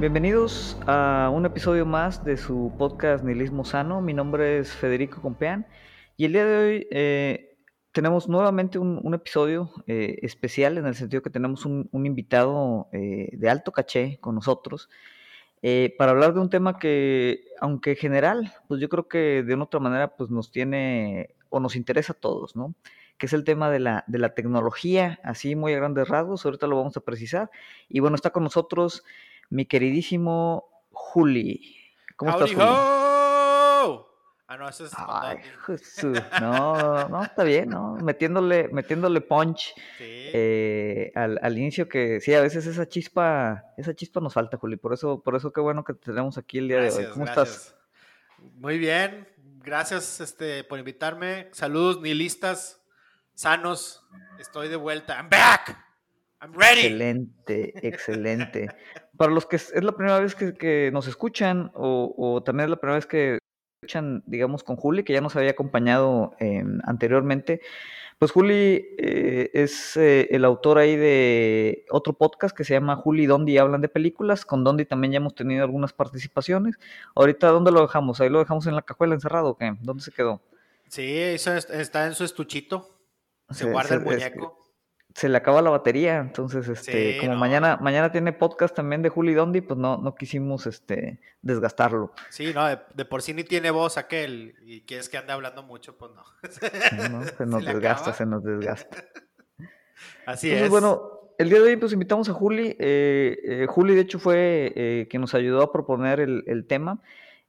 [0.00, 4.00] Bienvenidos a un episodio más de su podcast Nihilismo Sano.
[4.00, 5.66] Mi nombre es Federico Compeán
[6.16, 7.58] y el día de hoy eh,
[7.92, 13.50] tenemos nuevamente un, episodio eh, especial en el sentido que tenemos un, invitado eh, de
[13.50, 14.88] alto caché con nosotros
[15.98, 19.80] para hablar de un tema que, aunque general, pues yo creo que de una otra
[19.80, 22.74] manera pues nos tiene o nos interesa a todos, ¿no?
[23.18, 26.66] que es el tema de la, de la tecnología, así muy a grandes rasgos, ahorita
[26.66, 27.50] lo vamos a precisar.
[27.86, 29.04] Y bueno, está con nosotros
[29.50, 31.76] mi queridísimo Juli.
[32.16, 32.66] ¿Cómo estás, Juli?
[34.50, 35.38] Ah, no, eso es Ay,
[36.40, 37.94] no, no, está bien, ¿no?
[38.02, 44.18] Metiéndole, metiéndole punch eh, al, al, inicio que sí, a veces esa chispa, esa chispa
[44.18, 44.76] nos falta, Juli.
[44.76, 47.06] Por eso, por eso qué bueno que te tenemos aquí el día de hoy.
[47.12, 47.76] ¿Cómo estás?
[48.56, 49.28] Muy bien,
[49.62, 51.48] gracias este, por invitarme.
[51.52, 52.82] Saludos, nihilistas,
[53.34, 54.04] sanos.
[54.40, 55.14] Estoy de vuelta.
[55.14, 55.89] I'm back.
[56.40, 56.86] I'm ready.
[56.86, 58.68] Excelente, excelente.
[59.16, 62.96] Para los que es, la primera vez que, nos escuchan o, también es la primera
[62.96, 63.38] vez que
[63.82, 66.34] escuchan, digamos, con Juli, que ya nos había acompañado
[66.84, 67.60] anteriormente,
[68.20, 73.22] pues Juli eh, es eh, el autor ahí de otro podcast que se llama Juli
[73.22, 74.44] y Dondi hablan de películas.
[74.44, 76.78] Con Dondi también ya hemos tenido algunas participaciones.
[77.14, 78.20] Ahorita, ¿dónde lo dejamos?
[78.20, 79.74] Ahí lo dejamos en la cajuela encerrado, ¿qué?
[79.80, 80.42] ¿Dónde se quedó?
[80.88, 82.90] Sí, eso está en su estuchito.
[83.48, 84.59] Se, guarda el muñeco
[85.14, 89.34] se le acaba la batería, entonces este, como mañana, mañana tiene podcast también de Juli
[89.34, 92.12] Dondi, pues no, no quisimos este desgastarlo.
[92.30, 95.96] Sí, no, de, por sí ni tiene voz aquel, y quieres que ande hablando mucho,
[95.98, 96.22] pues no.
[97.38, 99.04] se nos desgasta, se nos desgasta.
[100.26, 100.70] Así es.
[100.70, 102.76] Bueno, el día de hoy pues invitamos a Juli.
[102.78, 107.00] Eh, eh, Juli de hecho fue eh, quien nos ayudó a proponer el, el tema.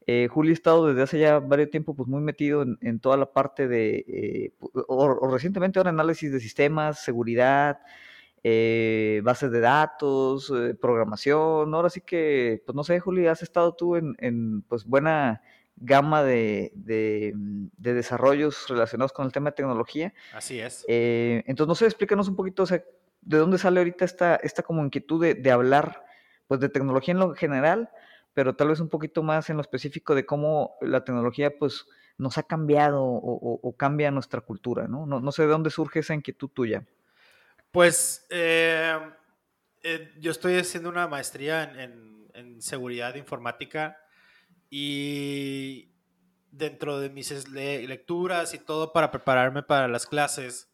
[0.07, 3.31] Eh, Juli ha estado desde hace ya varios tiempo pues muy metido en, toda la
[3.31, 4.51] parte de, eh,
[4.87, 7.79] o, recientemente ahora análisis de sistemas, seguridad,
[8.43, 13.95] eh, bases de datos, programación, ahora sí que, pues no sé, Juli, has estado tú
[13.95, 15.43] en, pues buena
[15.77, 16.71] gama de,
[17.77, 20.13] desarrollos relacionados con el tema de tecnología.
[20.33, 20.83] Así es.
[20.87, 22.83] entonces, no sé, explícanos un poquito, o sea,
[23.21, 26.03] de dónde sale ahorita esta, esta como inquietud de, de hablar
[26.47, 27.91] pues de tecnología en lo general,
[28.33, 31.85] pero tal vez un poquito más en lo específico de cómo la tecnología pues
[32.17, 35.05] nos ha cambiado o, cambia nuestra cultura, ¿no?
[35.05, 35.31] ¿no?
[35.31, 36.85] sé de dónde surge esa inquietud tuya.
[37.71, 38.97] Pues eh,
[39.83, 42.11] eh, yo estoy haciendo una maestría en,
[42.59, 43.97] seguridad informática
[44.69, 45.91] y
[46.51, 50.71] dentro de mis lecturas y todo para prepararme para las clases,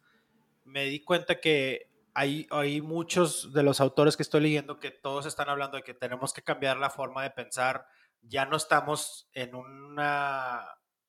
[0.65, 1.86] me di cuenta que
[2.19, 6.33] hay, muchos de los autores que estoy leyendo que todos están hablando de que tenemos
[6.33, 7.85] que cambiar la forma de pensar.
[8.21, 9.99] Ya no estamos en un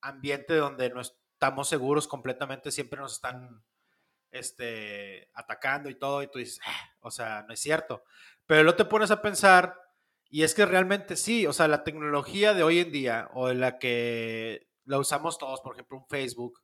[0.03, 3.65] ambiente donde no estamos seguros completamente, siempre nos están
[4.31, 8.05] este, atacando y todo, y tú dices, ah", o sea, no es cierto.
[8.45, 9.81] Pero luego te pones a pensar,
[10.29, 13.79] y es que realmente sí, o sea, la tecnología de hoy en día, o la
[13.79, 16.61] que la usamos todos, por ejemplo, un Facebook,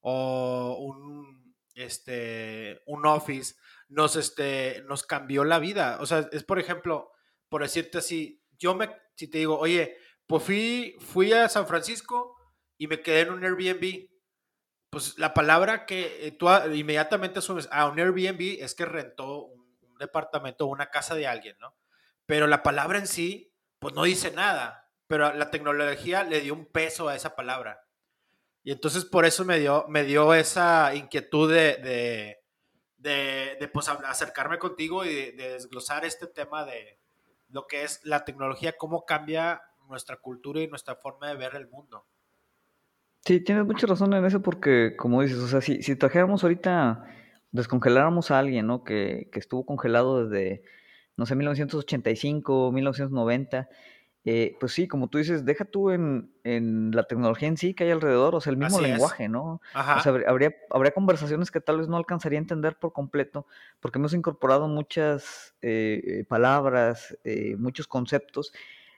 [0.00, 3.54] o un, este, un Office,
[3.88, 5.98] nos, este, nos cambió la vida.
[6.00, 7.12] O sea, es por ejemplo,
[7.48, 12.36] por decirte así, yo me, si te digo, oye, pues fui, fui a San Francisco
[12.78, 14.08] y me quedé en un Airbnb.
[14.90, 19.66] Pues la palabra que eh, tú inmediatamente asumes a un Airbnb es que rentó un,
[19.98, 21.74] departamento o una casa de alguien, ¿no?
[22.26, 24.90] Pero la palabra en sí, pues no dice nada.
[25.06, 27.80] Pero la tecnología le dio un peso a esa palabra.
[28.62, 32.42] Y entonces por eso me dio, me dio esa inquietud de,
[33.02, 36.98] pues, acercarme contigo y de, desglosar este tema de
[37.50, 41.68] lo que es la tecnología, cómo cambia nuestra cultura y nuestra forma de ver el
[41.68, 42.04] mundo.
[43.24, 47.04] Sí, tienes mucha razón en eso porque, como dices, o sea, si, si trajéramos ahorita,
[47.50, 48.84] descongeláramos a alguien, ¿no?
[48.84, 50.62] Que, que estuvo congelado desde,
[51.16, 53.68] no sé, 1985, 1990,
[54.28, 56.32] eh, pues sí, como tú dices, deja tú en,
[56.92, 59.60] la tecnología en sí que hay alrededor, o sea, el mismo lenguaje, ¿no?
[59.72, 63.46] O sea, habría, habría conversaciones que tal vez no alcanzaría a entender por completo,
[63.78, 68.52] porque hemos incorporado muchas eh, palabras, eh, muchos conceptos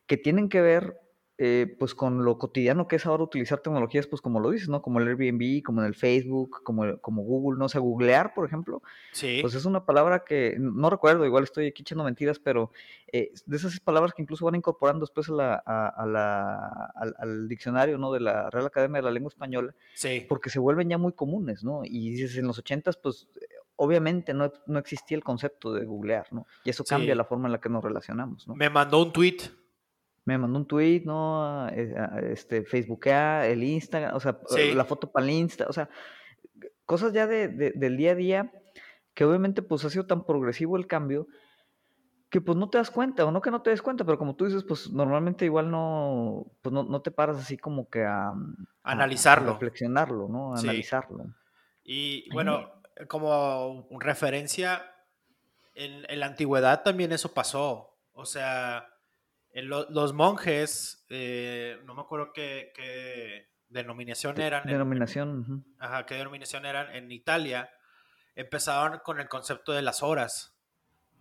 [0.06, 0.98] que tienen que ver
[1.40, 4.82] eh, pues con lo cotidiano que es ahora utilizar tecnologías, pues como lo dices, ¿no?
[4.82, 8.82] Como el Airbnb, como en el Facebook, como, como Google, no sé, googlear, por ejemplo.
[9.12, 9.38] Sí.
[9.40, 12.72] Pues es una palabra que no recuerdo, igual estoy aquí echando mentiras, pero
[13.12, 17.98] eh, de esas palabras que incluso van incorporando después a la, a, la, al, diccionario,
[17.98, 18.10] ¿no?
[18.12, 19.76] De la Real Academia de la Lengua Española.
[19.94, 20.26] Sí.
[20.28, 21.82] Porque se vuelven ya muy comunes, ¿no?
[21.84, 23.28] Y dices, en los ochentas, pues
[23.76, 26.48] obviamente no, no, existía el concepto de googlear, ¿no?
[26.64, 28.56] Y eso cambia la forma en la que nos relacionamos, ¿no?
[28.56, 29.36] Me mandó un tweet
[30.28, 31.68] me mandó un tweet, ¿no?
[31.68, 31.94] Eh,
[32.30, 34.38] este, Facebookea, el Instagram, o sea,
[34.74, 35.88] la foto para el Insta, o sea,
[36.84, 38.52] cosas ya de, del día a día
[39.14, 41.26] que obviamente pues ha sido tan progresivo el cambio
[42.28, 44.36] que pues no te das cuenta, o no que no te des cuenta, pero como
[44.36, 48.34] tú dices, pues normalmente igual no, pues no, no te paras así como que a,
[48.82, 49.54] analizarlo.
[49.54, 50.54] reflexionarlo, ¿no?
[50.54, 51.24] A analizarlo.
[51.84, 54.94] Y bueno, como referencia,
[55.74, 57.96] en, en, la antigüedad también eso pasó.
[58.12, 58.97] O sea,
[59.62, 64.66] los monjes, eh, no me acuerdo qué, denominación eran.
[64.66, 65.64] Denominación.
[65.78, 67.70] ajá, qué denominación eran en Italia,
[68.34, 70.58] empezaron con el concepto de las horas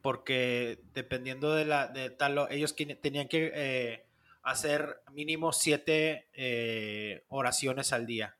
[0.01, 4.05] porque dependiendo de la de tal, ellos tenían que eh,
[4.41, 8.37] hacer mínimo siete eh, oraciones al día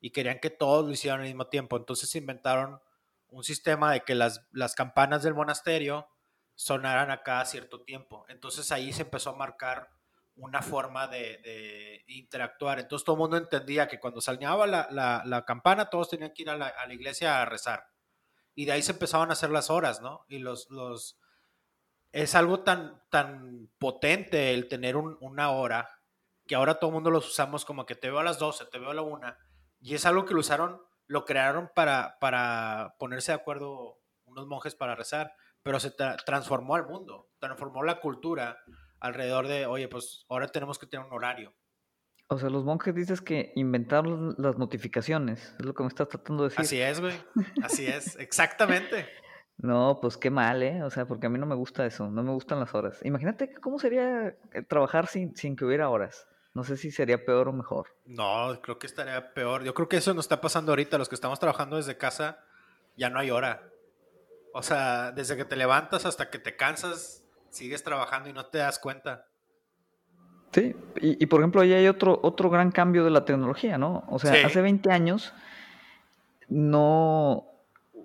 [0.00, 1.76] y querían que todos lo hicieran al mismo tiempo.
[1.76, 2.80] Entonces inventaron
[3.28, 6.08] un sistema de que las, las campanas del monasterio
[6.54, 8.24] sonaran a cada cierto tiempo.
[8.28, 9.90] Entonces ahí se empezó a marcar
[10.36, 12.80] una forma de, interactuar.
[12.80, 16.42] Entonces todo el mundo entendía que cuando salía la, la, la, campana todos tenían que
[16.42, 17.92] ir a la, a la iglesia a rezar
[18.54, 20.24] y de ahí se empezaban a hacer las horas, ¿no?
[20.28, 21.18] Y los, los,
[22.12, 25.88] es algo tan, tan potente el tener una hora
[26.46, 28.78] que ahora todo el mundo los usamos como que te veo a las 12, te
[28.78, 29.34] veo a la 1,
[29.80, 34.74] y es algo que lo usaron, lo crearon para, para ponerse de acuerdo unos monjes
[34.74, 38.58] para rezar, pero se transformó al mundo, transformó la cultura
[39.00, 41.54] alrededor de, oye, pues ahora tenemos que tener un horario.
[42.28, 46.44] O sea, los monjes dices que inventaron las notificaciones, es lo que me estás tratando
[46.44, 46.60] de decir.
[46.60, 47.14] Así es, güey.
[47.62, 49.06] Así es, exactamente.
[49.58, 50.82] No, pues qué mal, ¿eh?
[50.82, 52.98] O sea, porque a mí no me gusta eso, no me gustan las horas.
[53.04, 56.26] Imagínate cómo sería eh, trabajar sin, sin que hubiera horas.
[56.54, 57.86] No sé si sería peor o mejor.
[58.04, 59.62] No, creo que estaría peor.
[59.62, 60.98] Yo creo que eso nos está pasando ahorita.
[60.98, 62.44] Los que estamos trabajando desde casa,
[62.96, 63.71] ya no hay hora.
[64.52, 68.58] O sea, desde que te levantas hasta que te cansas, sigues trabajando y no te
[68.58, 69.26] das cuenta.
[70.52, 74.04] Sí, y, por ejemplo, ahí hay otro, otro gran cambio de la tecnología, ¿no?
[74.08, 75.32] O sea, hace 20 años
[76.48, 77.46] no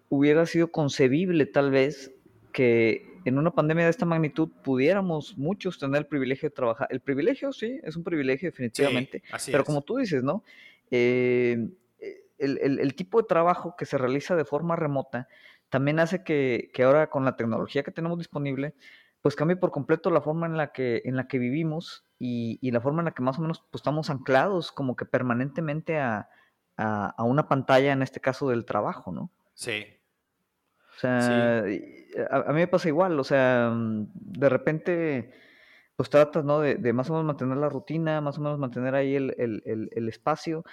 [0.08, 2.14] hubiera sido concebible tal vez
[2.54, 6.88] que en una pandemia de esta magnitud pudiéramos muchos tener el privilegio de trabajar.
[6.90, 10.46] El privilegio, sí, es un privilegio definitivamente, pero como tú dices, ¿no?
[10.90, 11.68] Eh,
[12.38, 15.28] el, tipo de trabajo que se realiza de forma remota
[15.70, 18.76] también hace que, que ahora con la tecnología que tenemos disponible,
[19.22, 22.82] pues cambie por completo la forma en la que, en la que vivimos y, la
[22.82, 26.30] forma en la que más o menos pues, estamos anclados como que permanentemente a,
[27.18, 29.32] una pantalla, en este caso del trabajo, ¿no?
[29.56, 29.84] Sí.
[30.96, 35.32] O sea, a, mí me pasa igual, o sea, mm, de repente
[35.96, 36.60] pues tratas, ¿no?
[36.60, 40.64] De, más o menos mantener la rutina, más o menos mantener ahí el, el espacio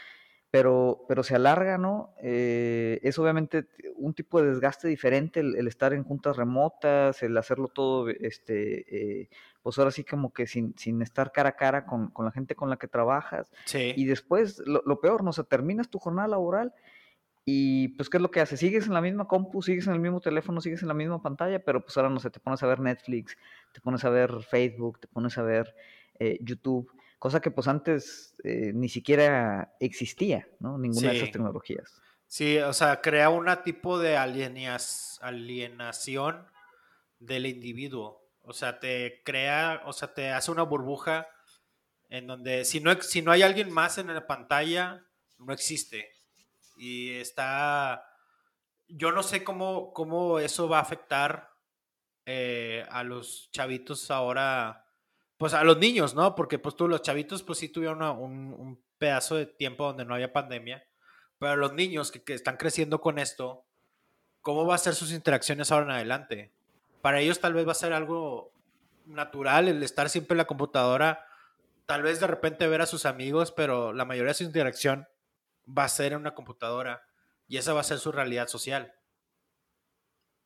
[0.54, 2.14] pero, pero se alarga, ¿no?
[2.22, 3.66] Eh, es obviamente
[3.96, 9.28] un tipo de desgaste diferente el, estar en juntas remotas, el hacerlo todo, este, eh,
[9.64, 12.54] pues ahora sí como que sin, sin estar cara a cara con, con, la gente
[12.54, 13.50] con la que trabajas.
[13.64, 13.94] Sí.
[13.96, 15.30] Y después, lo, peor, ¿no?
[15.36, 16.72] O terminas tu jornada laboral
[17.44, 18.60] y pues ¿qué es lo que haces?
[18.60, 21.64] Sigues en la misma compu, sigues en el mismo teléfono, sigues en la misma pantalla,
[21.64, 23.36] pero pues ahora no sé, te pones a ver Netflix,
[23.72, 25.74] te pones a ver Facebook, te pones a ver
[26.20, 26.92] eh, YouTube
[27.24, 30.76] cosa que pues antes eh, ni siquiera existía, ¿no?
[30.76, 32.02] Ninguna de esas tecnologías.
[32.26, 34.76] Sí, o sea, crea un tipo de alienación
[37.18, 38.28] del individuo.
[38.42, 41.26] O sea, te crea, o sea, te hace una burbuja
[42.10, 45.06] en donde si no, si no hay alguien más en la pantalla,
[45.38, 46.10] no existe.
[46.76, 48.04] Y está,
[48.86, 51.54] yo no sé cómo, cómo eso va a afectar
[52.26, 54.83] eh, a los chavitos ahora
[55.36, 56.34] pues a los niños, ¿no?
[56.34, 60.32] Porque pues tú, los chavitos, pues sí tuvieron un, pedazo de tiempo donde no había
[60.32, 60.86] pandemia,
[61.38, 63.64] pero los niños que, están creciendo con esto,
[64.40, 66.52] ¿cómo va a ser sus interacciones ahora en adelante?
[67.02, 68.52] Para ellos tal vez va a ser algo
[69.04, 71.26] natural el estar siempre en la computadora,
[71.86, 75.06] tal vez de repente ver a sus amigos, pero la mayoría de su interacción
[75.66, 77.02] va a ser en una computadora
[77.48, 78.94] y esa va a ser su realidad social.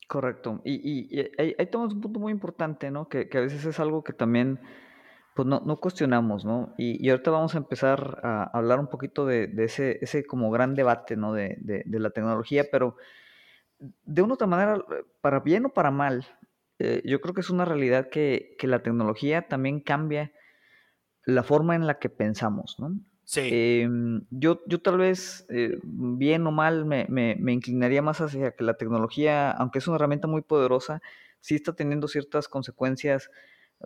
[0.09, 0.63] Correcto.
[0.65, 3.09] Y, ahí, tenemos un punto muy importante, ¿no?
[3.11, 4.59] Que, que, a veces es algo que también
[5.35, 6.75] pues no, no cuestionamos, ¿no?
[6.79, 11.17] Y, ahorita vamos a empezar a hablar un poquito de, ese, ese como gran debate,
[11.17, 11.35] ¿no?
[11.35, 12.97] De, de, la tecnología, pero
[13.79, 14.83] de una otra manera,
[15.21, 16.27] para bien o para mal,
[16.79, 20.33] eh, yo creo que es una realidad que, que, la tecnología también cambia
[21.25, 22.99] la forma en la que pensamos, ¿no?
[23.29, 23.41] Sí.
[23.53, 28.53] Em, yo, yo tal vez, eh, bien o mal, me, me, me inclinaría más hacia
[28.53, 31.03] que la tecnología, aunque es una herramienta muy poderosa,
[31.41, 33.31] sí está teniendo ciertas consecuencias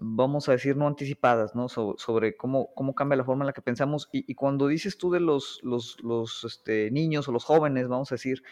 [0.00, 1.68] vamos a decir, no anticipadas, ¿no?
[1.68, 4.08] sobre cómo, cómo cambia la forma en la que pensamos.
[4.12, 8.14] Y, cuando dices tú de los, los, los este, niños o los jóvenes, vamos a
[8.14, 8.42] decir,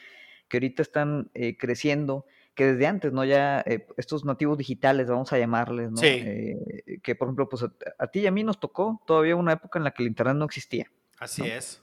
[0.49, 2.27] que ahorita están eh, creciendo,
[2.61, 3.25] que desde antes, ¿no?
[3.25, 5.97] Ya eh, estos nativos digitales, vamos a llamarles, ¿no?
[5.97, 6.07] Sí.
[6.07, 9.79] Eh, que, por ejemplo, pues a, ti y a mí nos tocó todavía una época
[9.79, 10.91] en la que el Internet no existía.
[11.19, 11.83] Así es.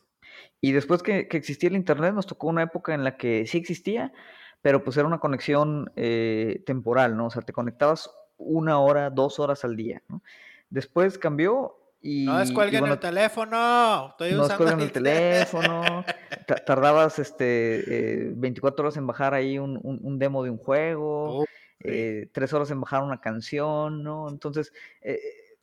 [0.61, 3.57] Y después que, que, existía el Internet, nos tocó una época en la que sí
[3.57, 4.13] existía,
[4.61, 7.25] pero pues era una conexión temporal, ¿no?
[7.25, 10.03] O sea, te conectabas una hora, dos horas al día.
[10.07, 10.21] ¿no?
[10.69, 12.25] Después cambió y...
[12.25, 16.03] No descuelguen el teléfono, estoy no descuelguen el teléfono,
[16.65, 21.45] tardabas este, 24 horas en bajar ahí un, un, demo de un juego,
[21.79, 24.29] eh, tres horas en bajar una canción, ¿no?
[24.29, 25.19] Entonces, eh,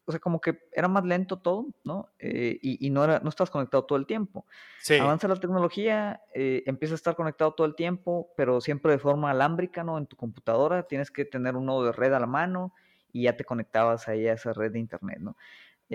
[0.06, 2.10] o sea, como que era más lento todo, ¿no?
[2.18, 4.46] Eh, y, y, no, era, no estás conectado todo el tiempo.
[4.80, 4.96] Sí.
[4.96, 9.30] Avanza la tecnología, eh, empieza a estar conectado todo el tiempo, pero siempre de forma
[9.30, 9.96] alámbrica, ¿no?
[9.96, 12.74] En tu computadora tienes que tener un nodo de red a la mano
[13.12, 15.36] y ya te conectabas ahí a esa red de internet, ¿no?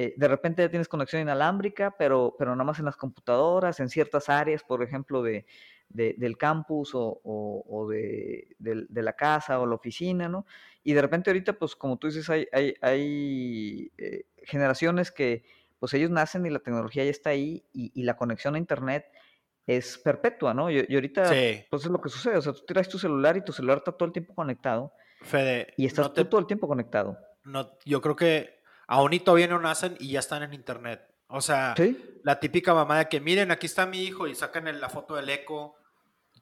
[0.01, 3.89] Eh, de repente ya tienes conexión inalámbrica, pero, pero nada más en las computadoras, en
[3.89, 5.45] ciertas áreas, por ejemplo, de,
[5.89, 10.45] de, del campus o, o, o de, de, la casa o la oficina, ¿no?
[10.85, 15.43] Y de repente ahorita, pues como tú dices, hay, hay, hay eh, generaciones que
[15.79, 19.05] pues ellos nacen y la tecnología ya está ahí y, y la conexión a Internet
[19.67, 20.71] es perpetua, ¿no?
[20.71, 21.65] Y, y ahorita, sí.
[21.69, 23.91] pues es lo que sucede, o sea, tú tiras tu celular y tu celular está
[23.91, 24.93] todo el tiempo conectado.
[25.23, 27.17] Fede, y estás no te, tú todo el tiempo conectado.
[27.43, 28.58] No, yo creo que
[28.89, 31.07] aún y todavía no nacen y ya están en Internet.
[31.27, 31.95] O sea, ¿Sí?
[32.23, 35.29] la típica mamá de que miren, aquí está mi hijo y sacan la foto del
[35.29, 35.75] eco.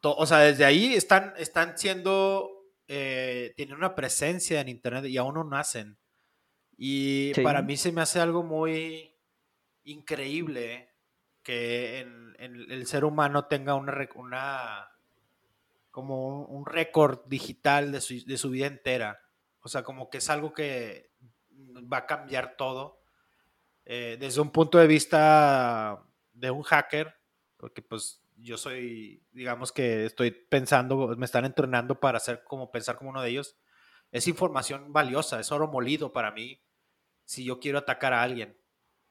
[0.02, 2.50] O sea, desde ahí están, están siendo,
[2.88, 5.98] eh, tienen una presencia en Internet y aún no nacen.
[6.78, 7.42] Y sí.
[7.42, 9.14] para mí se me hace algo muy
[9.84, 10.96] increíble
[11.44, 14.90] que en, en el ser humano tenga una, una
[15.92, 19.20] como un, un récord digital de su, de su vida entera.
[19.60, 21.07] O sea, como que es algo que
[21.82, 23.02] va a cambiar todo
[23.86, 26.04] eh, desde un punto de vista
[26.34, 27.16] de un hacker,
[27.56, 32.98] porque pues yo soy, digamos que estoy pensando, me están entrenando para hacer como pensar
[32.98, 33.58] como uno de ellos.
[34.12, 36.62] Es información valiosa, es oro molido para mí
[37.24, 38.58] si yo quiero atacar a alguien,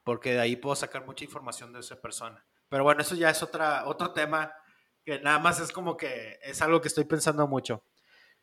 [0.03, 2.45] porque de ahí puedo sacar mucha información de esa persona.
[2.69, 4.53] Pero bueno, eso ya es otra, otro tema
[5.03, 7.83] que nada más es como que es algo que estoy pensando mucho.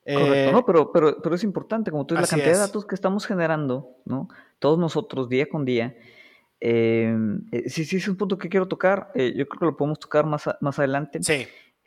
[0.05, 0.67] Correcto, eh, ¿no?
[0.67, 2.59] Pero, pero, pero es importante, como tú dices, la cantidad es.
[2.59, 4.29] de datos que estamos generando, ¿no?
[4.59, 5.97] Todos nosotros, día con día,
[6.61, 7.17] eh,
[7.67, 9.11] sí, sí, es un punto que quiero tocar.
[9.15, 11.21] Eh, yo creo que lo podemos tocar más, a, más adelante.
[11.23, 11.47] Sí.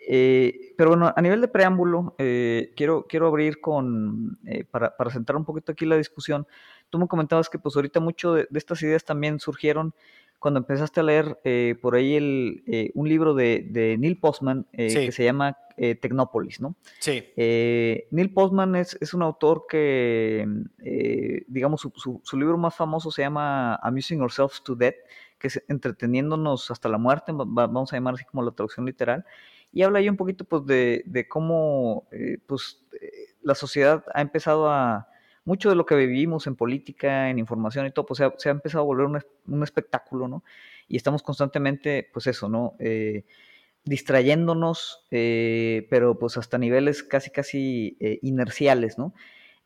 [0.09, 4.39] Eh, pero bueno, a nivel de preámbulo, eh, quiero, quiero abrir con,
[4.71, 6.47] para, para centrar un poquito aquí la discusión.
[6.89, 9.93] Tú me comentabas que pues ahorita mucho de, de estas ideas también surgieron
[10.39, 14.67] cuando empezaste a leer eh, por ahí el, eh, un libro de, de Neil Postman
[14.71, 15.05] eh, sí.
[15.05, 16.75] que se llama eh, Tecnópolis, ¿no?
[16.99, 17.23] Sí.
[17.35, 20.47] Eh, Neil Postman es, es, un autor que,
[20.83, 24.95] eh, digamos, su, su, su, libro más famoso se llama Amusing Ourselves to Death,
[25.37, 29.23] que es entreteniéndonos hasta la muerte, vamos a llamar así como la traducción literal,
[29.71, 32.07] y habla ahí un poquito pues de, de cómo
[32.47, 32.83] pues,
[33.43, 35.07] la sociedad ha empezado a
[35.47, 38.49] mucho de lo que vivimos en política, en información y todo, pues se ha, se
[38.49, 40.43] ha empezado a volver un, un, espectáculo, ¿no?
[40.89, 42.75] Y estamos constantemente, pues eso, ¿no?
[42.79, 43.23] Eh,
[43.87, 49.13] distrayéndonos, eh, pero pues hasta niveles casi, casi eh, inerciales, ¿no?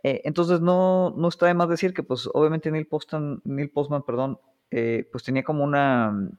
[0.03, 4.03] Eh, entonces no, no está de más decir que pues obviamente Neil, Postan, Neil Postman,
[4.03, 4.39] perdón,
[5.11, 6.29] pues tenía como una,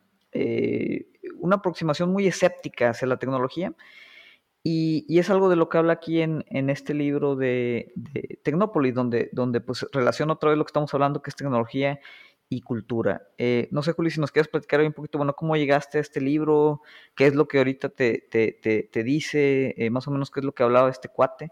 [1.38, 3.74] una aproximación muy escéptica hacia la tecnología
[4.64, 8.38] y, y, es algo de lo que habla aquí en, en este libro de, de
[8.42, 12.00] Tecnópolis, donde, donde pues relaciona otra vez lo que estamos hablando, que es tecnología
[12.52, 13.28] y cultura.
[13.38, 16.20] Eh, no sé, Juli, si nos quieres platicar un poquito, bueno, cómo llegaste a este
[16.20, 16.82] libro,
[17.14, 20.40] qué es lo que ahorita te, te, te, te dice, eh, más o menos qué
[20.40, 21.50] es lo que hablaba este cuate.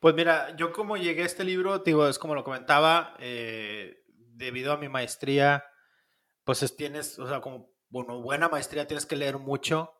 [0.00, 4.72] Pues mira, yo como llegué a este libro, digo, es como lo comentaba, eh, debido
[4.72, 5.64] a mi maestría,
[6.42, 9.94] pues es, tienes, o sea, como, bueno, buena maestría tienes que leer mucho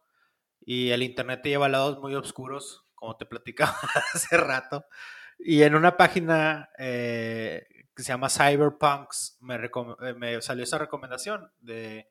[0.61, 3.79] y el internet te lleva lados muy oscuros, como te platicaba
[4.15, 4.85] hace rato.
[5.39, 6.71] Y en una página
[7.95, 12.09] que se llama Cyberpunks me, eh, me salió esa recomendación de,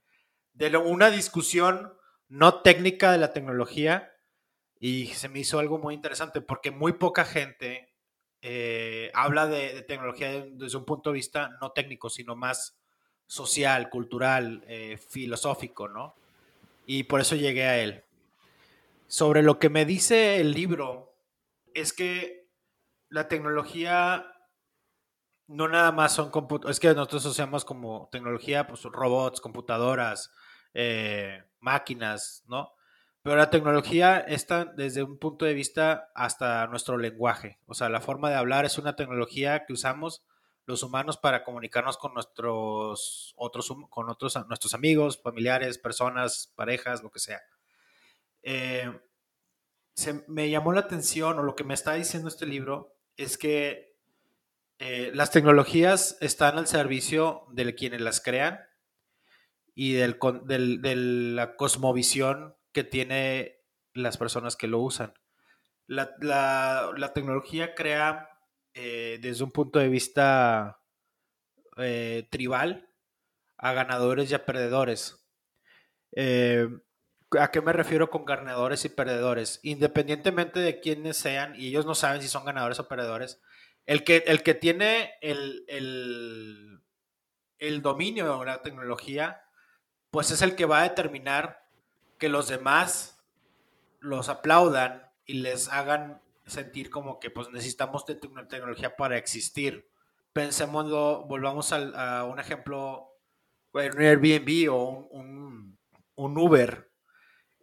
[0.54, 1.94] de una discusión
[2.28, 4.12] no técnica de la tecnología
[4.80, 7.94] y se me hizo algo muy interesante porque muy poca gente
[8.42, 12.82] eh, habla de, de, tecnología desde un punto de vista no técnico, sino más
[13.32, 16.16] social, cultural, eh, filosófico, ¿no?
[16.86, 18.04] Y por eso llegué a él.
[19.08, 21.16] Sobre lo que me dice el libro,
[21.74, 22.50] es que
[23.08, 24.31] la tecnología
[25.52, 30.32] no nada más son computadoras, es que nosotros asociamos como tecnología, pues robots, computadoras,
[30.74, 32.74] eh, máquinas, ¿no?
[33.22, 37.60] Pero la tecnología está desde un punto de vista hasta nuestro lenguaje.
[37.68, 40.24] O sea, la forma de hablar es una tecnología que usamos
[40.66, 47.12] los humanos para comunicarnos con nuestros otros, con otros, nuestros amigos, familiares, personas, parejas, lo
[47.12, 47.42] que sea.
[48.42, 48.92] Eh,
[49.94, 53.91] se me llamó la atención, o lo que me está diciendo este libro, es que
[54.84, 58.62] eh, las tecnologías están al servicio de quienes las crean
[59.76, 63.60] y del, de la cosmovisión que tiene
[63.94, 65.14] las personas que lo usan.
[65.86, 66.18] La,
[67.14, 68.28] tecnología crea
[68.74, 70.80] eh, desde un punto de vista
[71.78, 72.90] eh, tribal
[73.60, 75.30] a ganadores y a perdedores.
[77.40, 79.60] ¿A qué me refiero con ganadores y perdedores?
[79.62, 83.44] Independientemente de quiénes sean, y ellos no saben si son ganadores o perdedores,
[83.86, 86.82] el que, el que tiene el, el,
[87.60, 89.44] el dominio de la tecnología,
[90.10, 91.68] pues es el que va a determinar
[92.18, 93.24] que los demás
[94.00, 99.90] los aplaudan y les hagan sentir como que pues necesitamos de tecnología para existir.
[100.34, 103.18] Pensémoslo, volvamos a, un ejemplo,
[103.74, 105.78] un Airbnb o un,
[106.16, 106.92] Uber.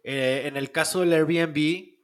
[0.03, 1.97] Eh, en el caso del Airbnb,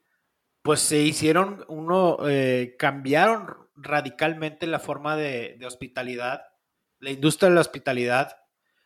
[0.62, 6.46] pues se hicieron, uno, eh, cambiaron radicalmente la forma de, hospitalidad,
[7.00, 8.38] la industria de la hospitalidad,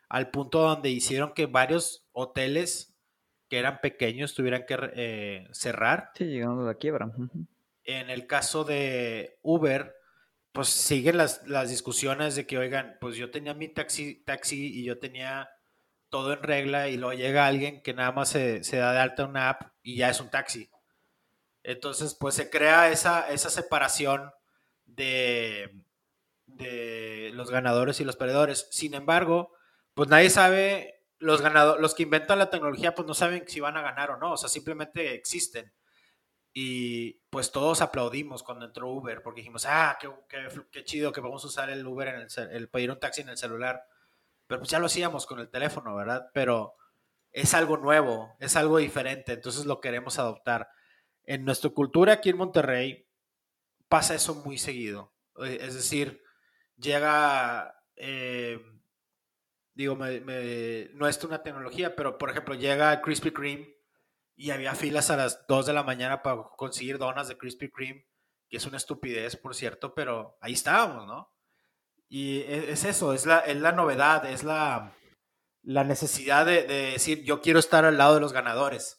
[0.09, 2.95] al punto donde hicieron que varios hoteles
[3.47, 6.11] que eran pequeños tuvieran que eh, cerrar.
[6.15, 7.11] Sí, llegando a la quiebra.
[7.83, 9.95] En el caso de Uber,
[10.51, 14.99] pues siguen las, discusiones de que, oigan, pues yo tenía mi taxi, taxi y yo
[14.99, 15.49] tenía
[16.09, 19.49] todo en regla y luego llega alguien que nada más se, da de alta una
[19.49, 20.69] app y ya es un taxi.
[21.63, 24.31] Entonces, pues se crea esa, esa separación
[24.95, 25.75] de,
[26.45, 28.67] de los ganadores y los perdedores.
[28.71, 29.53] Sin embargo,
[29.93, 33.77] pues nadie sabe, los, ganadores, los que inventan la tecnología, pues no saben si van
[33.77, 35.73] a ganar o no, o sea, simplemente existen.
[36.53, 40.09] Y pues todos aplaudimos cuando entró Uber, porque dijimos, ah, qué,
[40.71, 43.29] qué, chido que vamos a usar el Uber, en el, el pedir un taxi en
[43.29, 43.83] el celular.
[44.47, 46.29] Pero pues ya lo hacíamos con el teléfono, ¿verdad?
[46.33, 46.75] Pero
[47.31, 50.69] es algo nuevo, es algo diferente, entonces lo queremos adoptar.
[51.23, 53.08] En nuestra cultura aquí en Monterrey
[53.89, 55.13] pasa eso muy seguido.
[55.43, 56.23] Eh, es decir,
[56.77, 58.59] llega, eh,
[59.73, 63.75] digo, no es una tecnología, pero por ejemplo llega Krispy Kreme
[64.35, 68.07] y había filas a las 2 de la mañana para conseguir donas de Krispy Kreme,
[68.47, 71.33] que es una estupidez, por cierto, pero ahí estábamos, ¿no?
[72.07, 74.93] Y e, es, eso, es la, es la novedad, es la,
[75.61, 78.98] la necesidad de, decir, yo quiero estar al lado de los ganadores.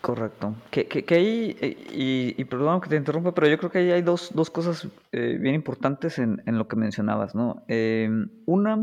[0.00, 0.54] Correcto.
[0.70, 1.56] Que, que, ahí,
[1.92, 4.88] y, y, perdón que te interrumpa, pero yo creo que ahí hay dos, dos cosas
[5.12, 7.64] eh, bien importantes en, en, lo que mencionabas, ¿no?
[7.68, 8.82] Em, una,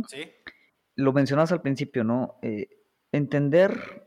[0.96, 2.38] lo mencionabas al principio, ¿no?
[2.44, 2.68] Eh,
[3.12, 4.04] entender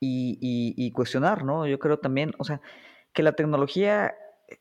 [0.00, 1.66] y, cuestionar, ¿no?
[1.66, 2.60] Yo creo también, o sea,
[3.14, 4.14] que la tecnología,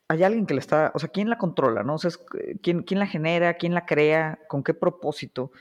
[0.07, 1.95] hay alguien que la está, o sea, ¿quién la controla, no?
[1.95, 2.11] O sea,
[2.61, 5.51] ¿quién, quién la genera, quién la crea, con qué propósito?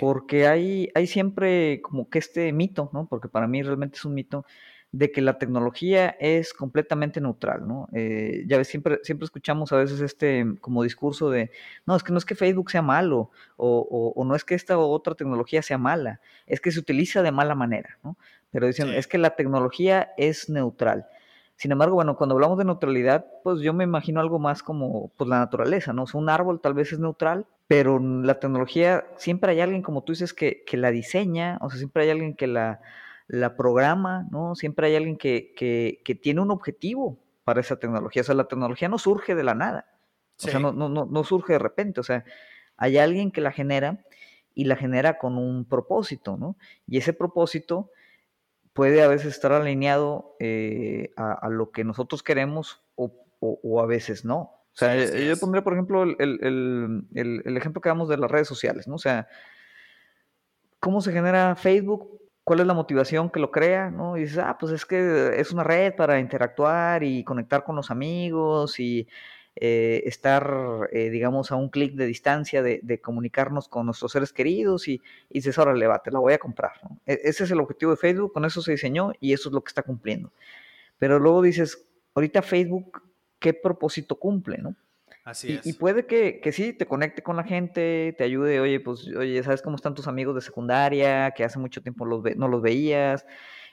[0.00, 3.06] Porque hay, hay siempre como que este mito, ¿no?
[3.06, 4.44] Porque para mí realmente es un mito
[4.92, 7.88] de que la tecnología es completamente neutral, ¿no?
[7.92, 11.50] Eh, ya ves, siempre, siempre escuchamos a veces este como discurso de,
[11.86, 14.78] no, es que no es que Facebook sea malo, o, o, no es que esta
[14.78, 18.16] otra tecnología sea mala, es que se utiliza de mala manera, ¿no?
[18.50, 21.06] Pero dicen, es que la tecnología es neutral.
[21.54, 25.28] Sin embargo, bueno, cuando hablamos de neutralidad, pues yo me imagino algo más como pues,
[25.28, 26.04] la naturaleza, ¿no?
[26.04, 30.02] O sea, un árbol tal vez es neutral, pero la tecnología, siempre hay alguien, como
[30.02, 32.80] tú dices, que, que la diseña, o sea, siempre hay alguien que la,
[33.30, 34.56] la programa, ¿no?
[34.56, 38.22] Siempre hay alguien que, que, que, tiene un objetivo para esa tecnología.
[38.22, 39.86] O sea, la tecnología no surge de la nada.
[40.36, 42.00] O sea, no, no, no, surge de repente.
[42.00, 42.24] O sea,
[42.76, 44.04] hay alguien que la genera
[44.52, 46.56] y la genera con un propósito, ¿no?
[46.88, 47.92] Y ese propósito
[48.72, 54.38] puede a veces estar alineado eh, a, lo que nosotros queremos o, a veces no.
[54.72, 58.96] O sea, yo pondré, por ejemplo, el, ejemplo que damos de las redes sociales, ¿no?
[58.96, 59.28] O sea,
[60.80, 62.20] ¿cómo se genera Facebook?
[62.44, 63.90] ¿Cuál es la motivación que lo crea?
[63.90, 64.16] ¿no?
[64.16, 67.90] Y dices, ah, pues es que es una red para interactuar y conectar con los
[67.90, 69.06] amigos y
[69.56, 74.88] eh, estar, eh, digamos, a un clic de distancia de, comunicarnos con nuestros seres queridos
[74.88, 74.94] y,
[75.28, 76.72] y dices, órale, va, te la voy a comprar.
[77.06, 79.62] E, ese es el objetivo de Facebook, con eso se diseñó y eso es lo
[79.62, 80.32] que está cumpliendo.
[80.98, 83.02] Pero luego dices, ahorita Facebook,
[83.38, 84.58] ¿qué propósito cumple?
[84.58, 84.76] ¿no?
[85.30, 85.66] Así es.
[85.66, 89.42] Y, puede que, que, sí, te conecte con la gente, te ayude, oye, pues, oye,
[89.42, 91.30] ¿sabes cómo están tus amigos de secundaria?
[91.30, 93.24] Que hace mucho tiempo los no los veías.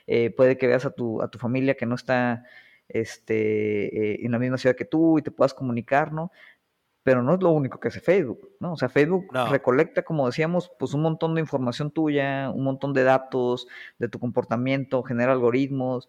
[0.06, 2.44] Eh, puede que veas a tu, a tu familia que no está
[2.88, 6.32] este, eh, en la misma ciudad que tú y te puedas comunicar, ¿no?
[7.02, 8.72] Pero no es lo único que hace Facebook, ¿no?
[8.74, 13.02] O sea, Facebook recolecta, como decíamos, pues un montón de información tuya, un montón de
[13.02, 13.66] datos
[13.98, 16.08] de tu comportamiento, genera algoritmos.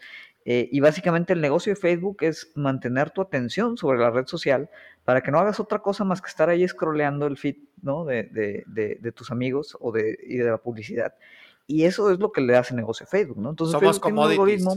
[0.51, 4.67] Eh, y básicamente el negocio de Facebook es mantener tu atención sobre la red social
[5.05, 8.03] para que no hagas otra cosa más que estar ahí scrolleando el feed, ¿no?
[8.03, 8.63] De, de,
[8.99, 11.13] de, tus amigos o de, y de la publicidad.
[11.67, 13.51] Y eso es lo que le hace negocio a Facebook, ¿no?
[13.51, 14.75] Entonces, Somos Facebook un algoritmo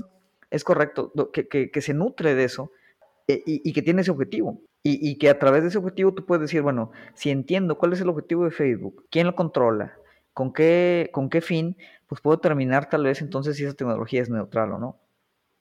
[0.50, 2.70] es correcto, que, que, se nutre de eso
[3.26, 4.60] eh, y, y, que tiene ese objetivo.
[4.82, 7.94] Y, y, que a través de ese objetivo tú puedes decir, bueno, si entiendo cuál
[7.94, 9.94] es el objetivo de Facebook, quién lo controla,
[10.34, 14.28] con qué, con qué fin, pues puedo determinar tal vez entonces si esa tecnología es
[14.28, 15.01] neutral o no.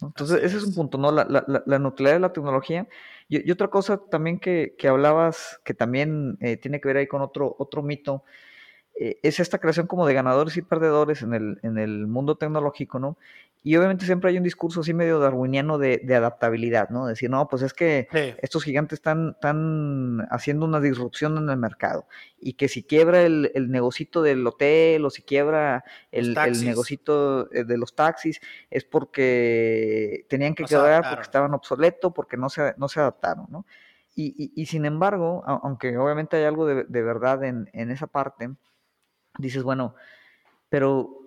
[0.02, 0.64] Entonces, ese es.
[0.64, 1.12] un punto, ¿no?
[1.12, 2.88] La, la, la, neutralidad de la tecnología.
[3.28, 7.08] Y, y otra cosa también que, que hablabas, que también eh, tiene que ver ahí
[7.08, 8.24] con otro, otro mito,
[9.04, 13.00] eh, es esta creación como de ganadores y perdedores en el, en el mundo tecnológico,
[13.00, 13.18] ¿no?
[13.64, 17.08] Y obviamente siempre hay un discurso así medio darwiniano de, de adaptabilidad, ¿no?
[17.08, 18.08] Decir, no, pues es que
[18.44, 22.06] estos gigantes están, están, haciendo una disrupción en el mercado
[22.40, 27.52] y que si quiebra el, el negocito del hotel o si quiebra el, el negocito
[27.52, 32.76] eh, de los taxis es porque tenían que quebrar porque estaban obsoletos, porque no se,
[32.78, 33.66] no se adaptaron, ¿no?
[34.14, 38.06] Y, y, y sin embargo, aunque obviamente hay algo de, de verdad en, en esa
[38.06, 38.52] parte,
[39.38, 39.96] dices, bueno,
[40.70, 41.22] pero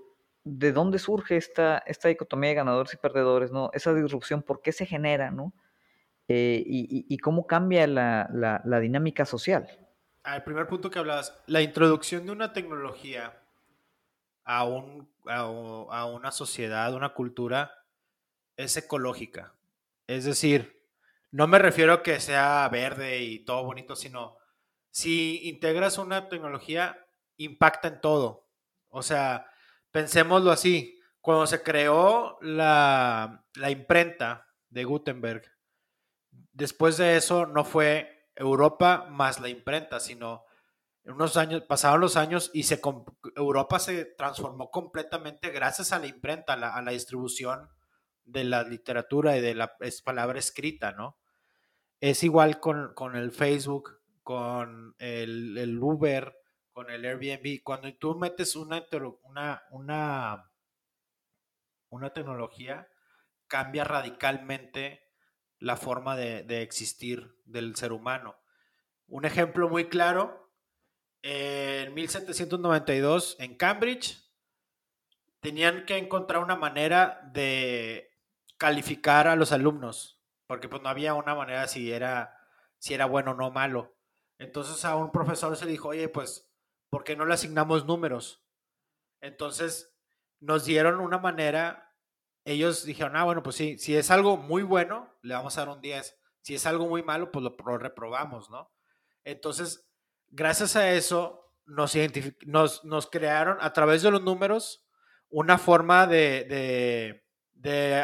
[0.44, 3.70] ¿de dónde surge esta, esta dicotomía de ganadores y perdedores, no?
[3.72, 5.52] Esa disrupción, ¿por qué se genera, no?
[6.28, 8.30] Eh, y, y, cómo cambia la,
[8.64, 9.68] la, dinámica social.
[10.22, 13.42] Al primer punto que hablabas, la introducción de una tecnología
[14.44, 17.84] a, un, a, a una sociedad, una cultura,
[18.56, 19.52] es ecológica.
[20.06, 20.82] Es decir,
[21.30, 24.38] no me refiero a que sea verde y todo bonito, sino
[24.90, 27.03] si integras una tecnología
[27.36, 28.48] impacta en todo.
[28.88, 29.46] O sea,
[29.90, 35.42] pensémoslo así, cuando se creó la, la imprenta de Gutenberg,
[36.52, 40.44] después de eso no fue Europa más la imprenta, sino
[41.04, 42.80] unos años, pasaron los años y se,
[43.36, 47.68] Europa se transformó completamente gracias a la imprenta, a la, a la distribución
[48.24, 51.18] de la literatura y de la palabra escrita, ¿no?
[52.00, 56.34] Es igual con, con el Facebook, con el, el Uber,
[56.74, 58.84] con el Airbnb, cuando tú metes una,
[59.22, 60.50] una, una,
[61.88, 62.88] una tecnología,
[63.46, 65.08] cambia radicalmente
[65.60, 68.36] la forma de, de, existir del ser humano.
[69.06, 70.52] Un ejemplo muy claro,
[71.22, 74.20] en 1792 en Cambridge
[75.38, 78.10] tenían que encontrar una manera de
[78.58, 82.36] calificar a los alumnos, porque pues no había una manera si era,
[82.78, 83.96] si era bueno o no malo.
[84.38, 86.43] Entonces a un profesor se dijo, oye, pues
[86.94, 88.40] ¿por qué no le asignamos números?
[89.20, 89.92] Entonces
[90.38, 91.92] nos dieron una manera,
[92.44, 95.70] ellos dijeron, ah, bueno, pues sí, si es algo muy bueno, le vamos a dar
[95.70, 96.16] un 10.
[96.42, 98.70] Si es algo muy malo, pues lo, reprobamos, ¿no?
[99.24, 99.90] Entonces,
[100.28, 101.96] gracias a eso, nos,
[102.46, 104.86] nos, nos crearon a través de los números
[105.30, 107.24] una forma de,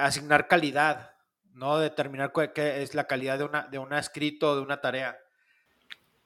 [0.03, 1.15] asignar calidad,
[1.53, 1.79] ¿no?
[1.79, 5.17] Determinar qué es la calidad de, una, de un escrito o de una tarea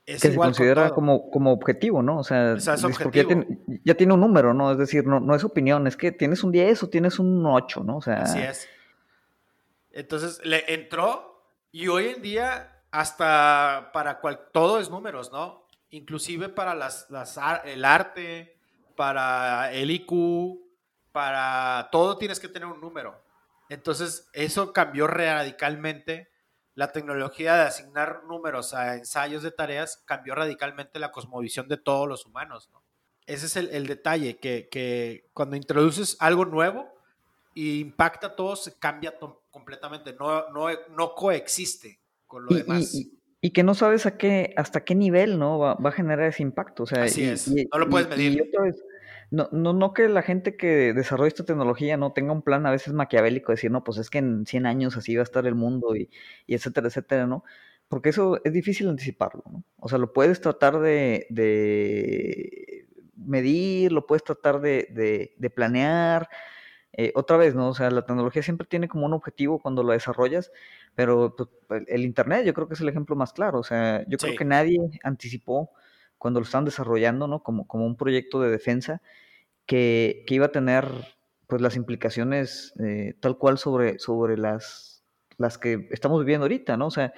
[0.05, 2.19] que se considera como, como objetivo, ¿no?
[2.19, 2.57] O sea,
[3.03, 4.73] porque ya tiene, ya tiene, un número, ¿no?
[4.73, 7.83] Es decir, no, no es opinión, es que tienes un 10 o tienes un 8,
[7.85, 7.97] ¿no?
[7.97, 8.69] O sea, Así es.
[9.93, 15.67] Entonces le entró y hoy en día hasta para cual, todo es números, ¿no?
[15.91, 18.57] Inclusive para las, las, el arte,
[18.97, 20.61] para el IQ,
[21.13, 23.21] para todo tienes que tener un número.
[23.69, 26.29] Entonces eso cambió radicalmente
[26.75, 32.09] la tecnología de asignar números a ensayos de tareas cambió radicalmente la cosmovisión de todos
[32.09, 32.69] los humanos.
[32.73, 32.83] ¿no?
[33.27, 36.93] Ese es el, el detalle, que, que, cuando introduces algo nuevo
[37.55, 39.15] y impacta a todos, cambia
[39.51, 42.95] completamente, no, no, no coexiste con lo y, demás.
[42.95, 45.59] Y, y, que no sabes a qué, hasta qué nivel ¿no?
[45.59, 46.83] va, va a generar ese impacto.
[46.83, 48.33] O sea, Así es, no lo puedes medir.
[48.33, 48.83] Y otra vez,
[49.31, 52.71] no, no, no que la gente que desarrolla esta tecnología no tenga un plan a
[52.71, 55.55] veces maquiavélico, decir, no, pues es que en 100 años así va a estar el
[55.55, 56.11] mundo y,
[56.47, 57.45] y etcétera, etcétera, ¿no?
[57.89, 59.65] Porque eso es difícil anticiparlo, ¿no?
[59.79, 66.29] O sea, lo puedes tratar de, de medir, lo puedes tratar de, de, de planear.
[66.97, 67.69] Eh, otra vez, ¿no?
[67.69, 70.53] O sea, la tecnología siempre tiene como un objetivo cuando lo desarrollas,
[70.95, 73.59] pero pues, el Internet yo creo que es el ejemplo más claro.
[73.59, 74.27] O sea, yo sí.
[74.27, 75.71] creo que nadie anticipó
[76.25, 77.43] cuando lo estaban desarrollando, ¿no?
[77.43, 79.03] Como, como un proyecto de defensa
[79.67, 80.87] que, que iba a tener
[81.47, 85.05] pues las implicaciones eh, tal cual sobre, sobre las,
[85.37, 86.87] las que estamos viviendo ahorita, ¿no?
[86.87, 87.13] O sea,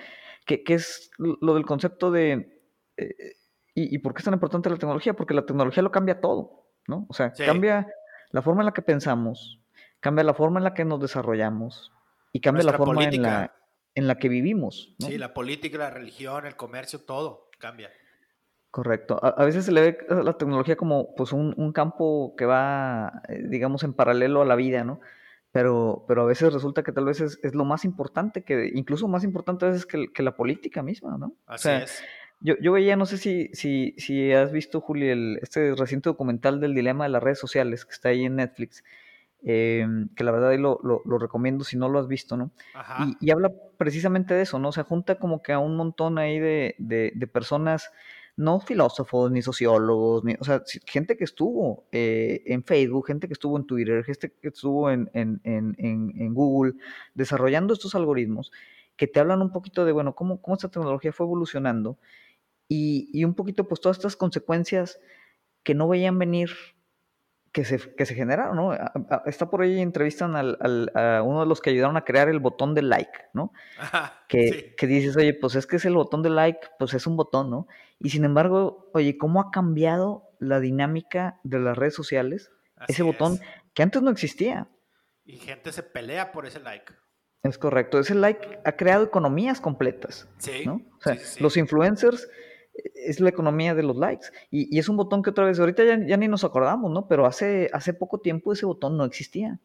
[0.44, 2.60] que, que es lo del concepto de...
[2.96, 3.36] Eh,
[3.76, 5.14] y, y, por qué es tan importante la tecnología?
[5.14, 7.06] Porque la tecnología lo cambia todo, ¿no?
[7.08, 7.44] O sea, sí.
[7.44, 7.86] cambia
[8.32, 9.60] la forma en la que pensamos,
[10.00, 11.92] cambia la forma en la que nos desarrollamos
[12.32, 13.54] y cambia Nuestra la forma en la,
[13.94, 14.96] en la que vivimos.
[14.98, 15.06] ¿no?
[15.06, 17.92] Sí, la política, la religión, el comercio, todo cambia.
[18.70, 19.18] Correcto.
[19.22, 23.22] A, a, veces se le ve la tecnología como pues un, un campo que va,
[23.28, 25.00] eh, digamos, en paralelo a la vida, ¿no?
[25.52, 29.08] Pero, pero a veces resulta que tal vez es, es, lo más importante, que incluso
[29.08, 31.34] más importante a veces que, que la política misma, ¿no?
[31.46, 32.02] Así o sea, es.
[32.40, 36.60] Yo, yo veía, no sé si, si, si has visto, Juli, el, este reciente documental
[36.60, 38.84] del dilema de las redes sociales que está ahí en Netflix,
[39.42, 42.50] eh, que la verdad ahí lo, lo, lo, recomiendo si no lo has visto, ¿no?
[43.20, 44.68] Y, y, habla precisamente de eso, ¿no?
[44.68, 47.90] O sea, junta como que a un montón ahí de, de, de personas
[48.36, 53.32] no filósofos, ni sociólogos, ni, o sea, gente que estuvo eh, en Facebook, gente que
[53.32, 56.74] estuvo en Twitter, gente que estuvo en, en, en, Google,
[57.14, 58.52] desarrollando estos algoritmos
[58.96, 61.98] que te hablan un poquito de, bueno, cómo, cómo esta tecnología fue evolucionando
[62.68, 65.00] y, y un poquito, pues, todas estas consecuencias
[65.62, 66.50] que no veían venir
[67.56, 68.74] que se, que se generaron, ¿no?
[69.24, 72.38] Está por ahí, entrevistan al, al, a uno de los que ayudaron a crear el
[72.38, 73.50] botón de like, ¿no?
[74.28, 77.16] que, que, dices, oye, pues es que es el botón de like, pues es un
[77.16, 77.66] botón, ¿no?
[77.98, 82.52] Y sin embargo, oye, ¿cómo ha cambiado la dinámica de las redes sociales?
[82.88, 83.40] ese botón
[83.72, 84.68] que antes no existía.
[85.24, 86.92] Y gente se pelea por ese like.
[87.42, 90.28] Es correcto, ese like ha creado economías completas.
[90.36, 90.66] Sí.
[90.66, 90.82] ¿no?
[90.98, 92.28] O sea, los influencers
[92.94, 94.26] es la economía de los likes.
[94.50, 97.08] Y, es un botón que otra vez, ahorita ya, ni nos acordamos, ¿no?
[97.08, 99.60] Pero hace, hace poco tiempo ese botón no existía.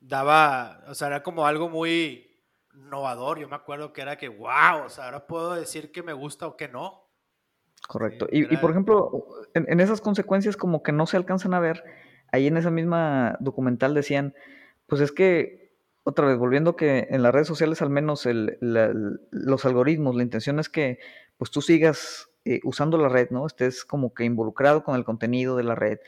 [0.00, 2.28] Daba, o sea, era como algo muy
[2.74, 3.38] innovador.
[3.38, 6.46] Yo me acuerdo que era que, wow, o sea, ahora puedo decir que me gusta
[6.46, 7.02] o que no.
[7.88, 8.28] Correcto.
[8.30, 11.82] y, por ejemplo, en, esas consecuencias como que no se alcanzan a ver,
[12.30, 14.34] ahí en esa misma documental decían,
[14.86, 15.72] pues es que,
[16.04, 20.68] otra vez, volviendo que en las redes sociales al menos los algoritmos, la intención es
[20.68, 20.98] que
[21.42, 23.44] pues tú sigas eh, usando la red, ¿no?
[23.48, 25.98] Estés como que involucrado con el contenido de la red,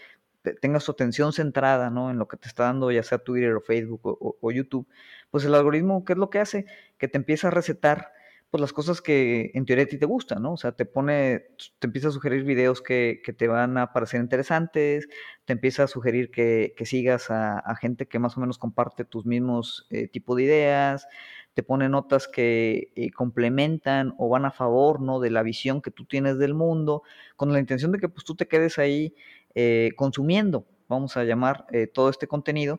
[0.61, 2.09] tengas tu atención centrada, ¿no?
[2.13, 4.87] En lo que te está dando ya sea Twitter o Facebook o, YouTube,
[5.33, 6.67] pues el algoritmo, ¿qué es lo que hace?
[6.99, 8.13] Que te empieza a recetar
[8.55, 10.53] pues las cosas que en teoría a ti te gustan, ¿no?
[10.53, 11.47] O sea, te pone,
[11.81, 15.09] te empieza a sugerir videos que, te van a parecer interesantes,
[15.45, 19.89] te empieza a sugerir que, sigas a, gente que más o menos comparte tus mismos
[19.91, 21.09] eh, tipos de ideas,
[21.55, 25.19] te pone notas que eh, complementan o van a favor ¿no?
[25.19, 27.03] de la visión que tú tienes del mundo,
[27.35, 29.17] con la intención de que pues, tú te quedes ahí
[29.57, 32.79] eh, consumiendo, vamos a llamar, eh, todo este contenido.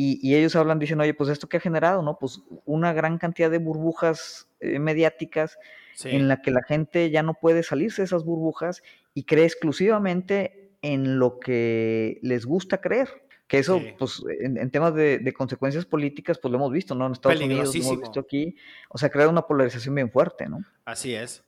[0.00, 2.20] Y, ellos hablan, dicen, oye, pues esto que ha generado, ¿no?
[2.20, 5.58] Pues una gran cantidad de burbujas mediáticas
[6.04, 10.70] en la que la gente ya no puede salirse de esas burbujas y cree exclusivamente
[10.82, 13.08] en lo que les gusta creer.
[13.48, 17.06] Que eso, pues, en, temas de, consecuencias políticas, pues lo hemos visto, ¿no?
[17.06, 18.54] En Estados Unidos, lo hemos visto aquí.
[18.90, 20.60] O sea, crea una polarización bien fuerte, ¿no?
[20.84, 21.42] Así es.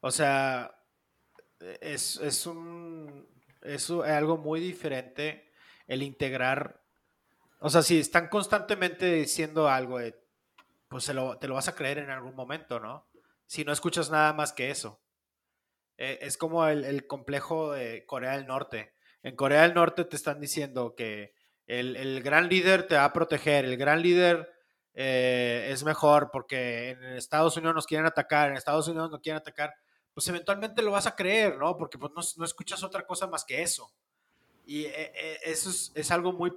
[0.00, 0.70] O sea,
[1.80, 3.26] es, es un.
[3.62, 5.48] Es algo muy diferente
[5.86, 6.84] el integrar.
[7.58, 9.98] O sea, si están constantemente diciendo algo,
[10.88, 11.14] pues te
[11.48, 13.08] lo vas a creer en algún momento, ¿no?
[13.46, 15.00] Si no escuchas nada más que eso.
[15.96, 18.94] Eh, es como el, el complejo de Corea del Norte.
[19.22, 21.34] En Corea del Norte te están diciendo que
[21.66, 24.52] el, gran líder te va a proteger, el gran líder
[24.94, 29.38] eh, es mejor porque en Estados Unidos nos quieren atacar, en Estados Unidos nos quieren
[29.38, 29.74] atacar,
[30.14, 31.76] pues eventualmente lo vas a creer, ¿no?
[31.76, 33.92] Porque pues, no, escuchas otra cosa más que eso.
[34.64, 36.52] Y eh, eso es, algo muy,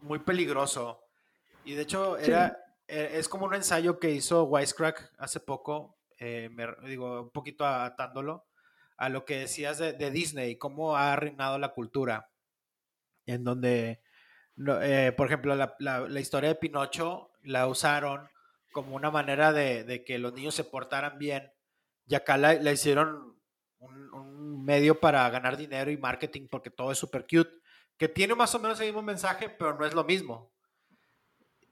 [0.00, 1.00] muy peligroso.
[1.64, 7.22] Y de hecho, era, es como un ensayo que hizo Wisecrack hace poco, me, digo,
[7.22, 8.46] un poquito atándolo
[8.96, 12.30] a lo que decías de, de Disney, cómo ha arruinado la cultura.
[13.26, 14.02] En donde,
[14.82, 18.28] eh, por ejemplo, la, la, historia de Pinocho la usaron
[18.72, 21.50] como una manera de, que los niños se portaran bien.
[22.06, 23.38] Y acá la, hicieron
[23.78, 27.50] un, medio para ganar dinero y marketing porque todo es super cute,
[27.98, 30.50] que tiene más o menos el mismo mensaje, pero no es lo mismo.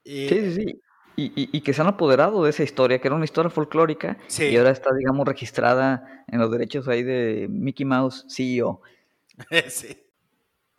[0.03, 0.81] sí, sí, sí.
[1.15, 4.57] Y, y, que se han apoderado de esa historia, que era una historia folclórica, y
[4.57, 8.81] ahora está, digamos, registrada en los derechos ahí de Mickey Mouse CEO.
[9.67, 9.95] sí.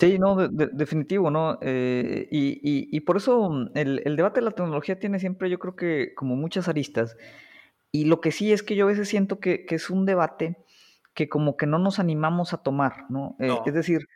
[0.01, 1.59] Sí, no, definitivo, ¿no?
[1.63, 6.15] Eh, y, por eso mm, el, debate de la tecnología tiene siempre, yo creo que
[6.15, 7.17] como muchas aristas.
[7.93, 10.57] Y lo que sí es que yo a veces siento que, es un debate
[11.15, 13.37] que como que no nos animamos a tomar, ¿no?
[13.39, 14.09] Eh, es decir,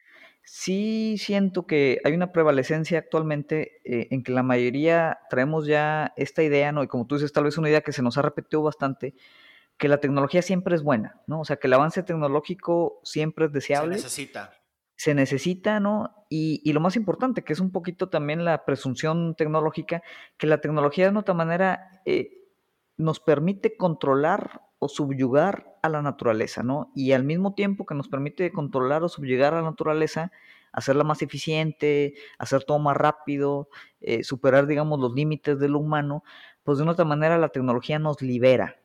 [0.50, 6.42] sí siento que hay una prevalecencia actualmente eh, en que la mayoría traemos ya esta
[6.42, 6.82] idea, ¿no?
[6.82, 9.14] Y como tú dices, tal vez una idea que se nos ha repetido bastante,
[9.76, 11.40] que la tecnología siempre es buena, ¿no?
[11.40, 13.96] O sea, que el avance tecnológico siempre es deseable.
[13.98, 14.52] Se necesita
[14.98, 16.26] se necesita, ¿no?
[16.28, 20.02] Y, lo más importante, que es un poquito también la presunción tecnológica,
[20.36, 22.48] que la tecnología de otra manera eh,
[22.96, 26.92] nos permite controlar o subyugar a la naturaleza, ¿no?
[26.94, 30.30] Y al mismo tiempo que nos permite controlar o subyugar a la naturaleza,
[30.72, 33.68] hacerla más eficiente, hacer todo más rápido,
[34.00, 36.22] eh, superar, digamos, los límites de lo humano,
[36.62, 38.76] pues de otra manera la tecnología nos libera,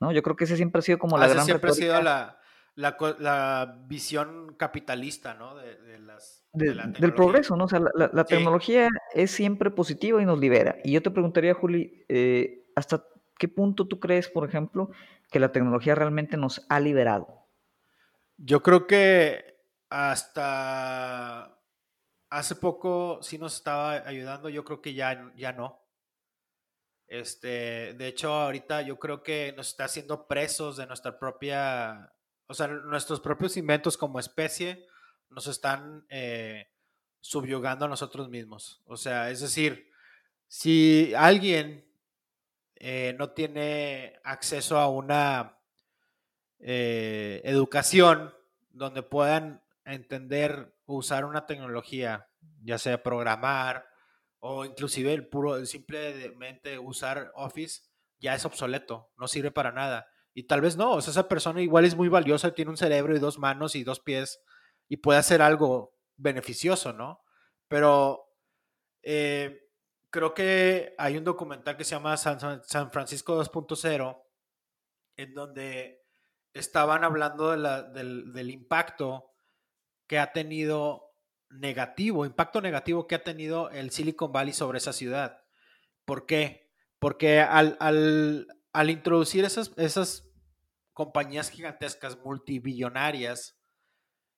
[0.00, 0.12] ¿no?
[0.12, 2.38] Yo creo que ese siempre ha sido como la gran siempre ha sido la,
[2.74, 5.56] la, la visión capitalista, ¿no?
[5.56, 7.64] De, las, del progreso, ¿no?
[7.64, 10.76] O sea, la, tecnología es siempre positiva y nos libera.
[10.84, 13.04] Y yo te preguntaría, Juli, eh, ¿hasta
[13.38, 14.90] qué punto tú crees, por ejemplo,
[15.32, 17.48] que la tecnología realmente nos ha liberado?
[18.36, 19.56] Yo creo que
[19.88, 21.58] hasta
[22.30, 25.82] hace poco sí nos estaba ayudando, yo creo que ya, ya no.
[27.06, 32.12] Este, de hecho, ahorita yo creo que nos está haciendo presos de nuestra propia,
[32.46, 34.86] o sea, nuestros propios inventos como especie
[35.28, 36.68] nos están eh,
[37.20, 38.82] subyugando a nosotros mismos.
[38.86, 39.90] O sea, es decir,
[40.48, 41.91] si alguien
[42.84, 45.56] eh, no tiene acceso a una
[46.58, 48.34] eh, educación
[48.70, 52.28] donde puedan entender, usar una tecnología,
[52.64, 53.86] ya sea programar
[54.40, 57.82] o inclusive el puro, simplemente usar Office,
[58.18, 60.08] ya es obsoleto, no sirve para nada.
[60.34, 63.14] Y tal vez no, o sea, esa persona igual es muy valiosa, tiene un cerebro
[63.14, 64.40] y dos manos y dos pies
[64.88, 67.22] y puede hacer algo beneficioso, ¿no?
[67.68, 68.24] Pero
[69.02, 69.61] eh,
[70.12, 74.22] creo que hay un documental que se llama San, San Francisco 2.0,
[75.16, 76.06] en donde
[76.54, 79.32] estaban hablando del, del impacto
[80.06, 81.14] que ha tenido
[81.48, 85.42] negativo, impacto negativo que ha tenido el Silicon Valley sobre esa ciudad.
[86.04, 86.70] ¿Por qué?
[86.98, 90.28] Porque al, al, al introducir esas, esas
[90.92, 93.58] compañías gigantescas, multibillonarias,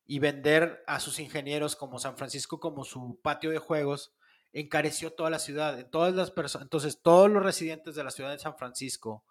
[0.07, 4.15] y vender a sus ingenieros como San Francisco como su patio de juegos,
[4.55, 5.79] encareció toda la ciudad.
[5.79, 9.25] En todas las personas, entonces, todos los residentes de la ciudad de San Francisco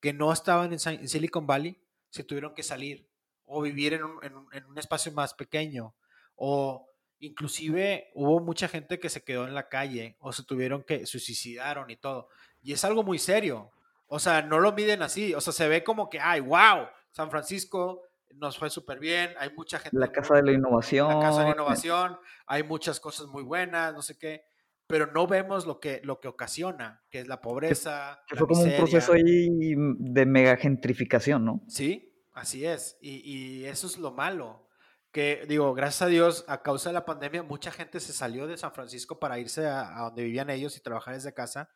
[0.00, 3.08] que no estaban en, Silicon Valley se tuvieron que salir
[3.44, 5.94] o vivir en un, en un espacio más pequeño
[6.36, 6.86] o
[7.18, 11.90] inclusive hubo mucha gente que se quedó en la calle o se tuvieron que suicidaron
[11.90, 12.28] y todo.
[12.62, 13.70] Y es algo muy serio.
[14.06, 15.34] O sea, no lo miden así.
[15.34, 18.02] O sea, se ve como que, ay, wow, San Francisco
[18.34, 19.98] nos fue súper bien, hay mucha gente.
[19.98, 21.08] La Casa de la Innovación.
[21.08, 24.44] La Casa de la Innovación, hay muchas cosas muy buenas, no sé qué,
[24.90, 28.22] pero no vemos lo que, lo que ocasiona, que es la pobreza.
[28.26, 31.62] Que, fue como un proceso ahí de mega gentrificación, ¿no?
[31.68, 34.68] Sí, así es, y, y, eso es lo malo.
[35.12, 38.56] Que digo, gracias a Dios, a causa de la pandemia, mucha gente se salió de
[38.56, 41.70] San Francisco para irse a, a donde vivían ellos y trabajar desde casa.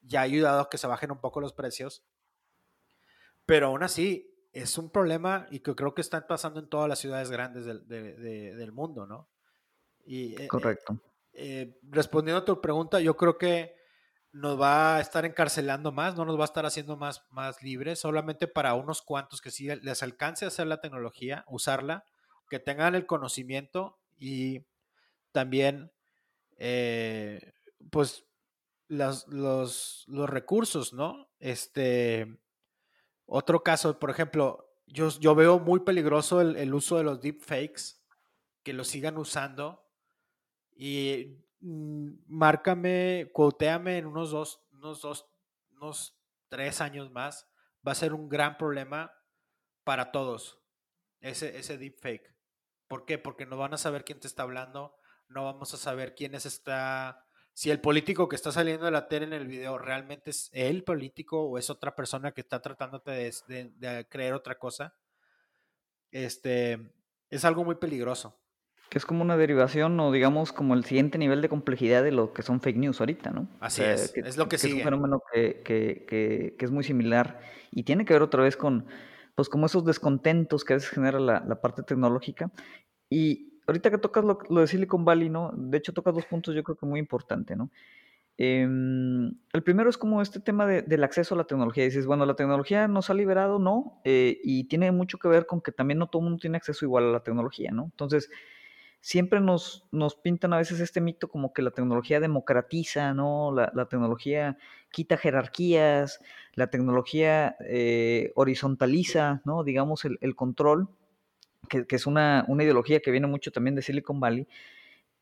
[0.00, 2.04] Ya ha ayudado a que se bajen un poco los precios.
[3.46, 6.98] Pero aún así, es un problema y que creo que está pasando en todas las
[6.98, 9.30] ciudades grandes del, del mundo, ¿no?
[10.06, 10.94] Y, eh, Correcto.
[10.94, 11.13] Eh,
[11.82, 13.74] respondiendo a tu pregunta, yo creo que
[14.32, 18.00] nos va a estar encarcelando más, no nos va a estar haciendo más, más libres,
[18.00, 22.04] solamente para unos cuantos que sí les alcance a hacer la tecnología, usarla,
[22.48, 24.66] que tengan el conocimiento y
[25.32, 25.92] también,
[26.58, 27.52] eh,
[27.90, 28.24] pues,
[28.88, 31.28] los, los, recursos, ¿no?
[31.38, 32.38] Este,
[33.26, 38.00] otro caso, por ejemplo, yo, yo veo muy peligroso el, uso de los deepfakes,
[38.62, 39.83] que lo sigan usando.
[40.74, 45.26] Y mm, márcame, cuoteame en unos dos, unos dos,
[45.72, 47.48] unos tres años más.
[47.86, 49.12] Va a ser un gran problema
[49.84, 50.58] para todos,
[51.20, 52.34] ese, ese deepfake.
[52.88, 53.18] ¿Por qué?
[53.18, 54.96] Porque no van a saber quién te está hablando,
[55.28, 59.06] no vamos a saber quién es esta si el político que está saliendo de la
[59.06, 63.12] tele en el video realmente es el político o es otra persona que está tratándote
[63.46, 64.96] de, creer otra cosa,
[66.10, 66.92] este,
[67.30, 68.36] es algo muy peligroso.
[68.88, 72.32] Que es como una derivación o digamos como el siguiente nivel de complejidad de lo
[72.32, 73.48] que son fake news ahorita, ¿no?
[73.60, 74.74] Así es, es lo que, sigue.
[74.74, 77.40] Es un fenómeno que, que, es muy similar
[77.72, 78.86] y tiene que ver otra vez con,
[79.34, 82.50] pues como esos descontentos que a veces genera la, la parte tecnológica
[83.10, 85.52] y, ahorita que tocas lo, de Silicon Valley, ¿no?
[85.56, 87.70] De hecho, tocas dos puntos yo creo que muy importantes, ¿no?
[88.36, 91.84] Em, el primero es como este tema del acceso a la tecnología.
[91.84, 94.00] Dices, bueno, la tecnología nos ha liberado, ¿no?
[94.04, 96.84] Eh, y tiene mucho que ver con que también no todo el mundo tiene acceso
[96.84, 97.84] igual a la tecnología, ¿no?
[97.84, 98.30] Entonces,
[99.04, 103.52] siempre nos, nos pintan a veces este mito como que la tecnología democratiza, ¿no?
[103.52, 104.56] La, tecnología
[104.90, 106.20] quita jerarquías,
[106.54, 109.62] la tecnología eh, horizontaliza, ¿no?
[109.62, 110.88] Digamos, el, el control
[111.68, 114.48] que, es una, ideología que viene mucho también de Silicon Valley.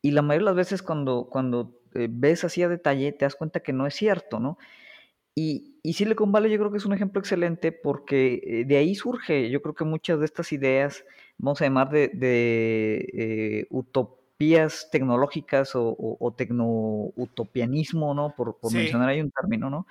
[0.01, 3.35] Y la mayoría de las veces cuando, cuando eh, ves así a detalle, te das
[3.35, 4.57] cuenta que no es cierto, ¿no?
[5.35, 8.95] Y, y, Silicon Valley yo creo que es un ejemplo excelente porque eh, de ahí
[8.95, 11.03] surge, yo creo que muchas de estas ideas,
[11.37, 18.33] vamos a llamar de, de eh, utopías tecnológicas o, o, tecno-utopianismo, ¿no?
[18.35, 19.87] Por, mencionar ahí un término, ¿no?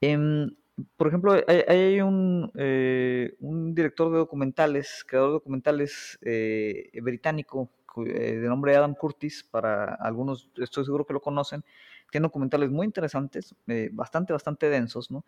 [0.00, 0.50] Em,
[0.96, 7.70] por ejemplo, hay, un, eh, un, director de documentales, creador de documentales eh, británico,
[8.06, 11.64] eh, de nombre Adam Curtis, para algunos estoy seguro que lo conocen,
[12.10, 13.54] tiene documentales muy interesantes,
[13.92, 15.24] bastante, bastante densos, ¿no?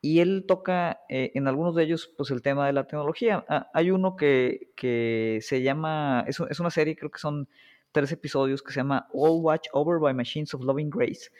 [0.00, 3.44] Y él toca en algunos de ellos pues el tema de la tecnología.
[3.48, 7.48] Ah, hay uno que, que se llama, es, es, una serie, creo que son
[7.90, 11.30] tres episodios, que se llama All Watch Over by Machines of Loving Grace,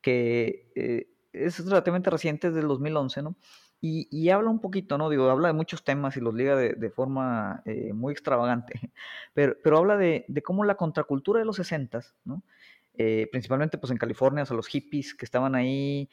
[0.00, 3.36] que es relativamente reciente, es del 2011, ¿no?
[3.86, 5.10] Y, habla un poquito, ¿no?
[5.10, 8.72] Digo, habla de muchos temas y los liga de, forma eh, muy extravagante,
[9.34, 12.42] pero, pero habla de, cómo la contracultura de los 60, ¿no?
[12.94, 16.08] eh, principalmente pues en California, o sea, los hippies que estaban ahí,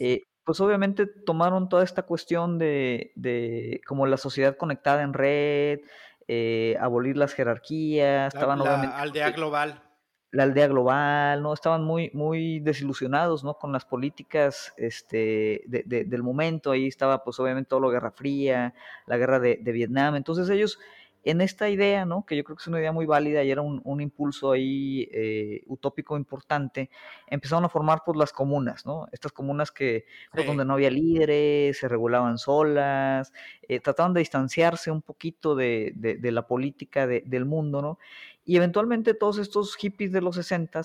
[0.00, 5.80] eh, pues obviamente tomaron toda esta cuestión de, de como la sociedad conectada en red,
[6.28, 8.96] eh, abolir las jerarquías, estaban la obviamente...
[8.96, 9.82] aldea global.
[10.30, 11.52] La aldea global, ¿no?
[11.52, 13.54] Estaban muy, muy desilusionados, ¿no?
[13.54, 18.12] Con las políticas este, de, de, del momento, ahí estaba pues obviamente todo lo Guerra
[18.12, 18.72] Fría,
[19.06, 20.78] la guerra de, de Vietnam, entonces ellos
[21.24, 22.24] en esta idea, ¿no?
[22.26, 25.08] que yo creo que es una idea muy válida y era un, un impulso ahí
[25.12, 26.90] eh, utópico importante,
[27.28, 29.06] empezaron a formar pues, las comunas, ¿no?
[29.12, 33.32] estas comunas que pues, donde no había líderes, se regulaban solas,
[33.68, 37.98] eh, trataban de distanciarse un poquito de, de, de la política del mundo, ¿no?
[38.44, 40.82] y eventualmente todos estos hippies de los 60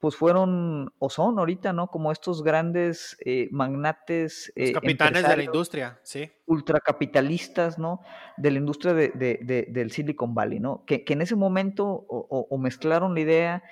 [0.00, 1.88] pues fueron o son ahorita, ¿no?
[1.88, 4.52] Como estos grandes eh, magnates.
[4.54, 6.30] Eh, capitanes de la industria, sí.
[6.46, 8.00] Ultracapitalistas, ¿no?
[8.36, 10.84] De la industria de, de, de, del Silicon Valley, ¿no?
[10.86, 13.62] Que, que en ese momento o, o, mezclaron la idea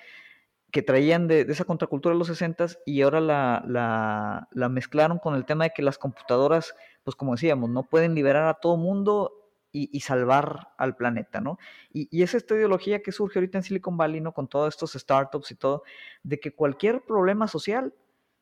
[0.72, 5.36] que traían de, esa contracultura de los 60 y ahora la, la, la, mezclaron con
[5.36, 6.74] el tema de que las computadoras,
[7.04, 9.45] pues como decíamos, no pueden liberar a todo mundo
[9.76, 11.58] y, salvar al planeta, ¿no?
[11.92, 14.32] Y, y, es esta ideología que surge ahorita en Silicon Valley, ¿no?
[14.32, 15.82] Con todos estos startups y todo,
[16.22, 17.92] de que cualquier problema social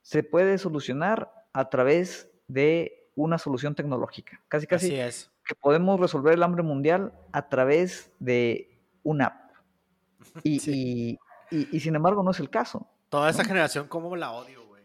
[0.02, 4.40] se puede solucionar a través de una solución tecnológica.
[4.48, 5.30] Casi, casi Así es.
[5.44, 9.50] que podemos resolver el hambre mundial a través de una app.
[10.42, 11.18] Y, sí.
[11.50, 12.88] y, y sin embargo no es el caso.
[13.08, 13.48] Toda esa ¿no?
[13.48, 14.82] generación, como la odio, güey.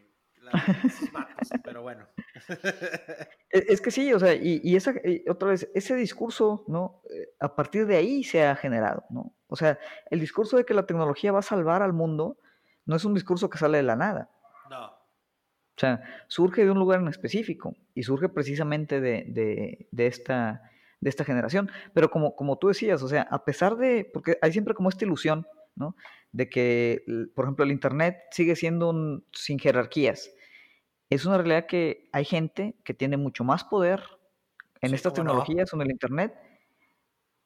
[1.63, 2.05] pero bueno.
[3.51, 7.01] Es que sí, o sea, y, y esa, y otra vez, ese discurso, ¿no?
[7.39, 9.33] A partir de ahí se ha generado, ¿no?
[9.47, 9.79] O sea,
[10.11, 12.37] el discurso de que la tecnología va a salvar al mundo
[12.85, 14.29] no es un discurso que sale de la nada.
[14.69, 14.85] No.
[14.85, 20.61] O sea, surge de un lugar en específico y surge precisamente de, de, de esta,
[20.99, 21.71] de esta generación.
[21.93, 25.05] Pero como, como tú decías, o sea, a pesar de, porque hay siempre como esta
[25.05, 25.95] ilusión, ¿no?
[26.31, 30.29] De que, por ejemplo, el Internet sigue siendo un, sin jerarquías
[31.09, 34.03] es una realidad que hay gente que tiene mucho más poder
[34.81, 35.77] en sí, estas tecnologías no?
[35.77, 36.33] o en el Internet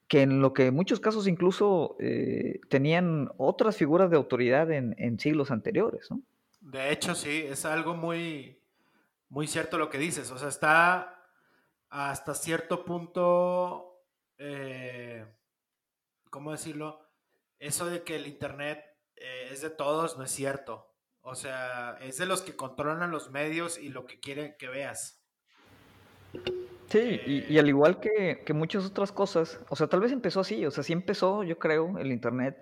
[0.08, 4.94] que en lo que en muchos casos incluso eh, tenían otras figuras de autoridad en,
[4.98, 6.10] en, siglos anteriores.
[6.10, 6.20] ¿no?
[6.60, 8.62] De hecho, sí, es algo muy,
[9.28, 10.30] muy cierto lo que dices.
[10.30, 11.22] O sea, está
[11.88, 14.04] hasta cierto punto,
[14.38, 15.26] eh,
[16.30, 17.00] ¿cómo decirlo?
[17.58, 18.84] Eso de que el Internet
[19.16, 20.93] eh, es de todos no es cierto.
[21.26, 25.22] O sea, es de los que controlan los medios y lo que quieren que veas.
[26.88, 30.40] Sí, y, y al igual que, que, muchas otras cosas, o sea, tal vez empezó
[30.40, 32.56] así, o sea, sí empezó, yo creo, el Internet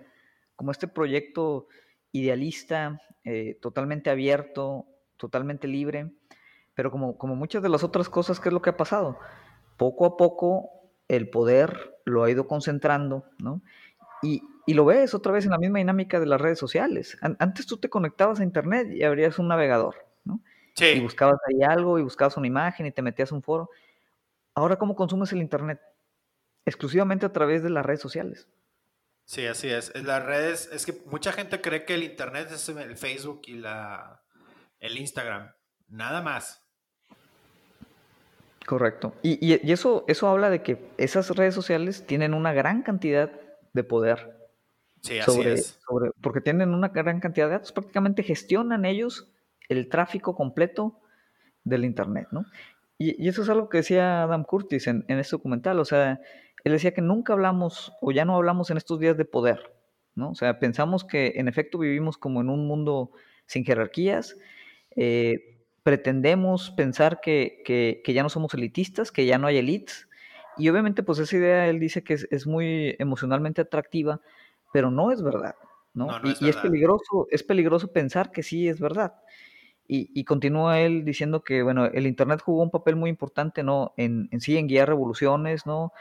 [0.55, 1.67] como este proyecto
[2.13, 4.85] idealista, eh, totalmente abierto,
[5.17, 6.13] totalmente libre,
[6.73, 9.19] pero como, como muchas de las otras cosas, ¿qué es lo que ha pasado?
[9.75, 10.69] Poco a poco
[11.09, 13.61] el poder lo ha ido concentrando, ¿no?
[14.21, 17.17] Y, y lo ves otra vez en la misma dinámica de las redes sociales.
[17.39, 20.41] Antes tú te conectabas a internet y abrías un navegador, ¿no?
[20.75, 20.85] Sí.
[20.85, 23.69] Y buscabas ahí algo y buscabas una imagen y te metías a un foro.
[24.55, 25.81] Ahora, ¿cómo consumes el internet?
[26.65, 28.47] Exclusivamente a través de las redes sociales.
[29.25, 29.93] Sí, así es.
[30.03, 34.21] Las redes, es que mucha gente cree que el internet es el Facebook y la,
[34.79, 35.51] el Instagram.
[35.87, 36.61] Nada más.
[38.65, 39.13] Correcto.
[39.21, 43.31] Y, y, y eso, eso habla de que esas redes sociales tienen una gran cantidad
[43.73, 44.42] de poder
[45.03, 45.79] Sí, así sobre, es.
[45.85, 49.29] sobre, porque tienen una gran cantidad de datos, prácticamente gestionan ellos
[49.67, 50.99] el tráfico completo
[51.65, 52.45] del Internet, ¿no?
[52.97, 56.21] Y, y eso es algo que decía Adam Curtis en, en, este documental, o sea,
[56.63, 59.73] él decía que nunca hablamos o ya no hablamos en estos días de poder,
[60.15, 60.29] ¿no?
[60.29, 63.11] O sea, pensamos que en efecto vivimos como en un mundo
[63.45, 64.37] sin jerarquías,
[64.95, 70.07] eh, pretendemos pensar que, que, que, ya no somos elitistas, que ya no hay elites,
[70.57, 74.21] y obviamente pues esa idea él dice que es, es muy emocionalmente atractiva,
[74.73, 75.55] pero no es verdad,
[75.93, 76.07] ¿no?
[76.07, 79.13] no, no y, es y es, peligroso, es peligroso pensar que sí es verdad.
[79.87, 83.93] Y, y, continúa él diciendo que, bueno, el Internet jugó un papel muy importante, ¿no?
[83.97, 85.91] En, en sí, en guiar revoluciones, ¿no?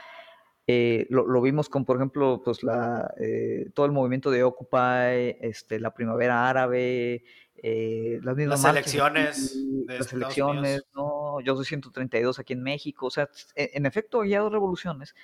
[0.66, 5.37] Eh, lo, lo, vimos con, por ejemplo, pues la, eh, todo el movimiento de Occupy,
[5.41, 7.25] este, la primavera árabe,
[7.57, 11.41] eh, las mismas las elecciones, de las elecciones, ¿no?
[11.41, 15.16] Yo soy 132 aquí en México, o sea, en, en efecto ha guiado revoluciones,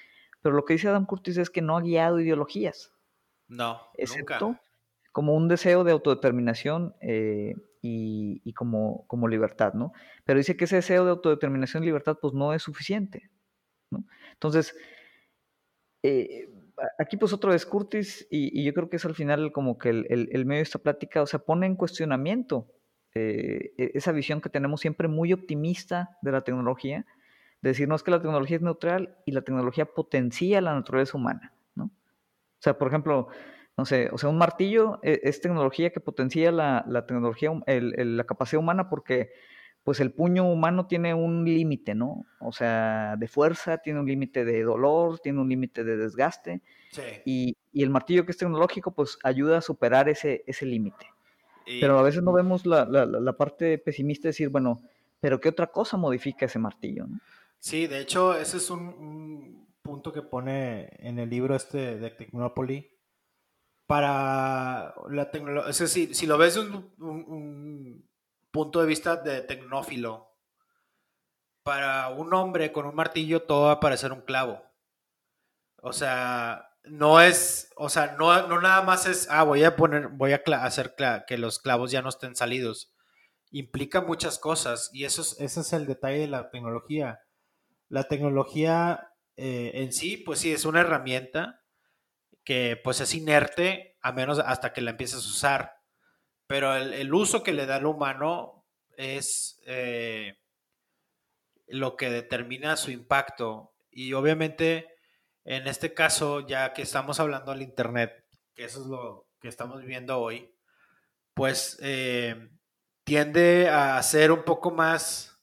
[0.42, 2.92] pero lo que dice Adam Curtis es que no ha guiado ideologías.
[3.48, 4.58] No, excepto
[5.18, 9.92] como un deseo de autodeterminación eh, y, como, como libertad, ¿no?
[10.24, 13.28] Pero dice que ese deseo de autodeterminación y libertad pues no es suficiente,
[13.90, 14.04] ¿no?
[14.34, 14.76] Entonces,
[16.04, 16.48] eh,
[17.00, 20.06] aquí pues otra vez Curtis y, yo creo que es al final como que el,
[20.08, 22.68] el, medio de esta plática, o sea, pone en cuestionamiento
[23.14, 27.06] eh, esa visión que tenemos siempre muy optimista de la tecnología,
[27.62, 31.57] de decirnos que la tecnología es neutral y la tecnología potencia la naturaleza humana.
[32.58, 33.28] O sea, por ejemplo,
[33.76, 38.60] no sé, o sea, un martillo e, es, tecnología que potencia la, tecnología, la capacidad
[38.60, 39.30] humana porque
[39.84, 42.26] pues el puño humano tiene un límite, ¿no?
[42.40, 46.60] O sea, de fuerza, tiene un límite de dolor, tiene un límite de desgaste.
[46.90, 47.02] Sí.
[47.24, 51.06] Y, el martillo que es tecnológico, pues ayuda a superar ese, ese límite.
[51.80, 54.82] Pero a veces no vemos la, la, parte pesimista de decir, bueno,
[55.20, 57.06] pero ¿qué otra cosa modifica ese martillo?
[57.06, 57.20] ¿no?
[57.58, 62.90] Sí, de hecho, ese es un, punto que pone en el libro este de Technopoly.
[63.86, 68.08] Para la tecnología, es decir, si lo ves de un,
[68.50, 70.34] punto de vista de tecnófilo,
[71.62, 74.62] para un hombre con un martillo todo va a parecer un clavo.
[75.80, 80.08] O sea, no es, o sea, no, no nada más es, ah, voy a poner,
[80.08, 80.94] voy a hacer
[81.26, 82.94] que los clavos ya no estén salidos.
[83.50, 87.20] Implica muchas cosas y eso es, ese es el detalle de la tecnología.
[87.88, 91.62] La tecnología eh, en sí, pues sí, es una herramienta
[92.42, 95.76] que pues es inerte a menos hasta que la empieces a usar.
[96.48, 98.66] Pero el, uso que le da el humano
[98.96, 100.38] es eh,
[101.68, 103.74] lo que determina su impacto.
[103.92, 104.88] Y obviamente,
[105.44, 108.26] en este caso, ya que estamos hablando del Internet,
[108.56, 110.52] que eso es lo que estamos viviendo hoy,
[111.34, 112.50] pues eh,
[113.04, 115.40] tiende a ser un poco más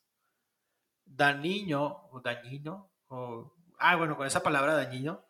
[1.05, 5.25] dañino o dañino o Ah, bueno, con esa palabra dañino.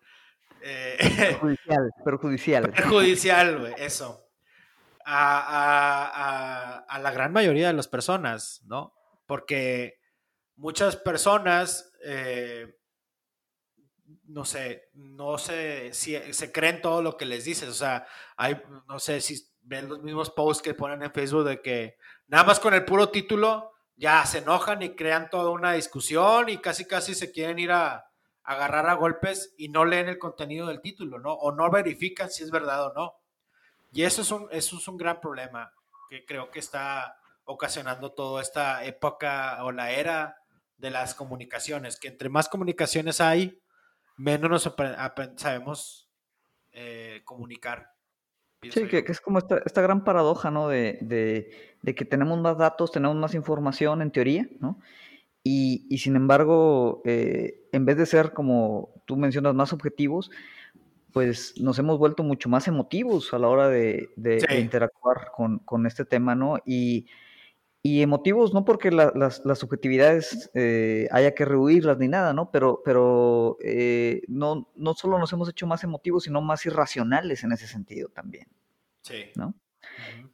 [0.61, 2.71] Eh, perjudicial, perjudicial.
[2.71, 4.21] Perjudicial, güey, eso.
[5.05, 8.93] A, la gran mayoría de las personas, ¿no?
[9.27, 9.99] Porque
[10.55, 12.79] muchas personas, eh,
[14.23, 17.69] no sé, no sé si se creen todo lo que les dices.
[17.69, 21.61] O sea, hay, no sé si ven los mismos posts que ponen en Facebook de
[21.61, 26.49] que nada más con el puro título ya se enojan y crean toda una discusión
[26.49, 28.05] y casi casi se quieren ir a,
[28.45, 31.33] agarrar a golpes y no leen el contenido del título, ¿no?
[31.33, 33.15] O no verifican si es verdad o no.
[33.91, 35.73] Y eso es un, eso es un gran problema
[36.09, 40.37] que creo que está ocasionando toda esta época o la era
[40.77, 43.61] de las comunicaciones, que entre más comunicaciones hay,
[44.17, 44.75] menos nos
[45.37, 46.09] sabemos
[46.71, 47.93] eh, comunicar.
[48.61, 50.67] Sí, que, es como esta, esta, gran paradoja, ¿no?
[50.67, 54.79] De, de, de, que tenemos más datos, tenemos más información en teoría, ¿no?
[55.47, 60.31] Y, sin embargo, eh, en vez de ser, como tú mencionas, más objetivos,
[61.13, 64.09] pues nos hemos vuelto mucho más emotivos a la hora de,
[64.59, 66.57] interactuar con, este tema, ¿no?
[66.65, 67.05] Y,
[67.83, 72.49] emotivos no porque las, subjetividades eh, haya que rehuirlas ni nada, ¿no?
[72.49, 77.51] Pero, pero eh, no, no solo nos hemos hecho más emotivos, sino más irracionales en
[77.51, 78.47] ese sentido también.
[79.03, 79.25] Sí.
[79.35, 79.53] ¿No?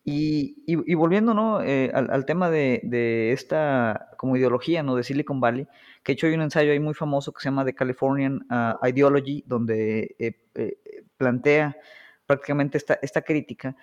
[0.04, 1.62] Y, volviendo ¿no?
[1.62, 4.96] Eh, al, tema de, esta como ideología ¿no?
[4.96, 5.68] de Silicon Valley,
[6.04, 8.80] que he hecho hay un ensayo ahí muy famoso que se llama The Californian ah,
[8.84, 10.78] Ideology, donde eh, eh,
[11.18, 11.78] plantea
[12.26, 13.76] prácticamente esta, esta crítica,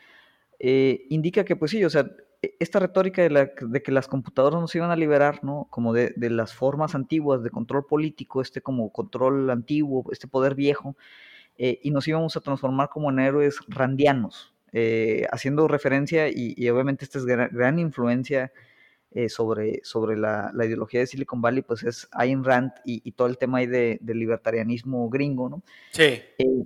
[0.58, 2.10] indica que pues sí, o sea,
[2.42, 5.68] e, esta retórica de, de, que las computadoras nos iban a liberar, ¿no?
[5.70, 10.56] Como de, de, las formas antiguas de control político, este como control antiguo, este poder
[10.56, 10.96] viejo,
[11.56, 17.18] y nos íbamos a transformar como en héroes randianos, eh, haciendo referencia y, obviamente esta
[17.18, 18.52] es gran, influencia
[19.12, 23.38] eh, sobre, sobre la, ideología de Silicon Valley, pues es Ayn Rand y, todo el
[23.38, 25.62] tema ahí de, del libertarianismo gringo, ¿no?
[25.92, 26.22] Sí.
[26.38, 26.64] Eh,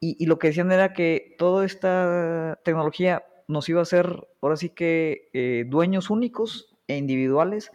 [0.00, 4.70] y, lo que decían era que toda esta tecnología nos iba a hacer, ahora sí
[4.70, 7.70] que, dueños únicos e individuales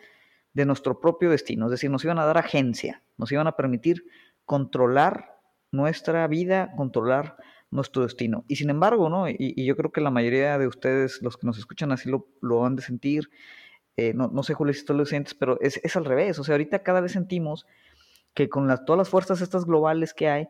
[0.54, 4.06] de nuestro propio destino, es decir, nos iban a dar agencia, nos iban a permitir
[4.46, 5.40] controlar
[5.72, 7.38] nuestra vida, controlar
[7.72, 8.46] nuestro destino.
[8.48, 9.30] Y sin embargo, ¿no?
[9.30, 12.66] Y, yo creo que la mayoría de ustedes, los que nos escuchan así, lo, lo
[12.66, 13.30] han de sentir.
[13.98, 16.40] Eh, no, no, sé, Julio, si tú lo sientes, pero es, es, al revés.
[16.40, 17.66] O sea, ahorita cada vez sentimos
[18.34, 20.48] que con las, todas las fuerzas estas globales que hay,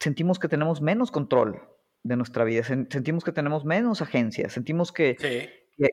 [0.00, 1.60] sentimos que tenemos menos control
[2.02, 5.16] de nuestra vida, sentimos que tenemos menos agencia, sentimos que,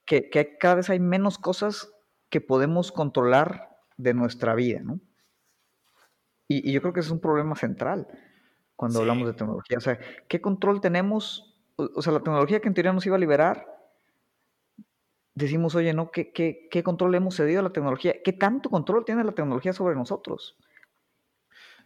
[0.06, 1.92] que, que, cada vez hay menos cosas
[2.30, 5.00] que podemos controlar de nuestra vida, ¿no?
[6.48, 8.08] Y, y yo creo que es un problema central
[8.80, 9.78] cuando hablamos de tecnología.
[9.78, 10.00] O sea,
[10.30, 11.54] ¿qué control tenemos?
[11.76, 13.68] O, sea, la tecnología que en teoría nos iba a liberar,
[15.36, 16.12] decimos, oye, ¿no?
[16.12, 18.16] ¿Qué, qué, control hemos cedido a la tecnología?
[18.24, 20.58] ¿Qué tanto control tiene la tecnología sobre nosotros?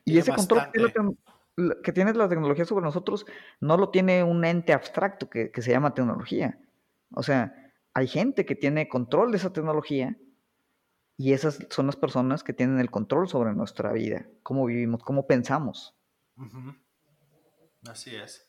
[0.06, 0.72] Y, ese control
[1.82, 3.26] que, tiene la tecnología sobre nosotros
[3.60, 6.60] no lo tiene un ente abstracto que, que se llama tecnología.
[7.16, 10.16] O sea, hay gente que tiene control de esa tecnología
[11.18, 15.26] y esas son las personas que tienen el control sobre nuestra vida, cómo vivimos, cómo
[15.26, 15.96] pensamos.
[17.88, 18.47] Así es.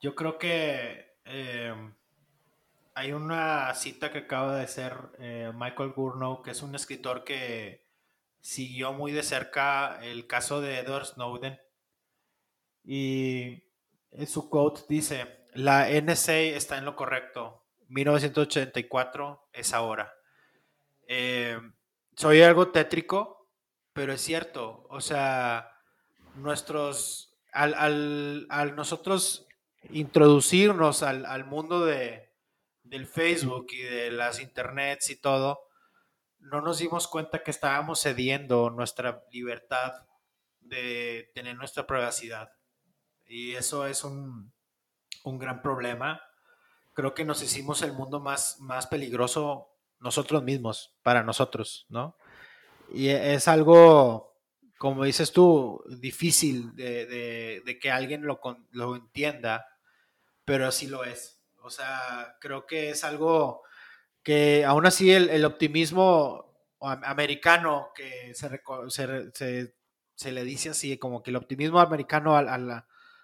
[0.00, 1.94] Yo creo que em,
[2.94, 7.86] hay una cita que acaba de ser eh, Michael Gurnow, que es un escritor que
[8.40, 11.60] siguió muy de cerca el caso de Edward Snowden.
[12.84, 13.64] Y
[14.26, 17.64] su quote dice, la NSA está en lo correcto.
[17.88, 20.14] 1984 es ahora.
[21.06, 21.58] Eh,
[22.16, 23.48] soy algo tétrico,
[23.92, 24.86] pero es cierto.
[24.90, 25.72] O sea,
[26.36, 28.46] nuestros, al,
[28.76, 29.46] nosotros
[29.90, 32.32] introducirnos al, mundo de,
[32.82, 35.60] del Facebook y de las internets y todo,
[36.38, 39.92] no nos dimos cuenta que estábamos cediendo nuestra libertad
[40.60, 42.50] de tener nuestra privacidad.
[43.26, 44.52] Y eso es un,
[45.24, 46.20] un gran problema.
[46.94, 49.68] Creo que nos hicimos el mundo más, más peligroso
[50.00, 52.16] nosotros mismos, para nosotros, ¿no?
[52.92, 54.27] Y es algo,
[54.78, 59.66] como dices tú, difícil de, que alguien lo, lo, entienda,
[60.44, 61.40] pero así lo es.
[61.62, 63.62] O sea, creo que es algo
[64.22, 69.72] que aún así el, optimismo americano que se,
[70.14, 72.48] se, le dice así, como que el optimismo americano al,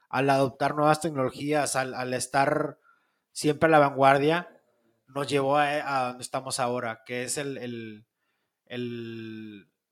[0.08, 2.78] al, adoptar nuevas tecnologías, al, al estar
[3.32, 4.48] siempre a la vanguardia,
[5.14, 8.06] nos llevó a, donde estamos ahora, que es el,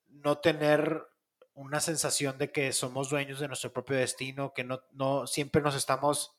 [0.08, 1.06] no tener
[1.54, 5.74] una sensación de que somos dueños de nuestro propio destino, que no, no siempre nos
[5.74, 6.34] estamos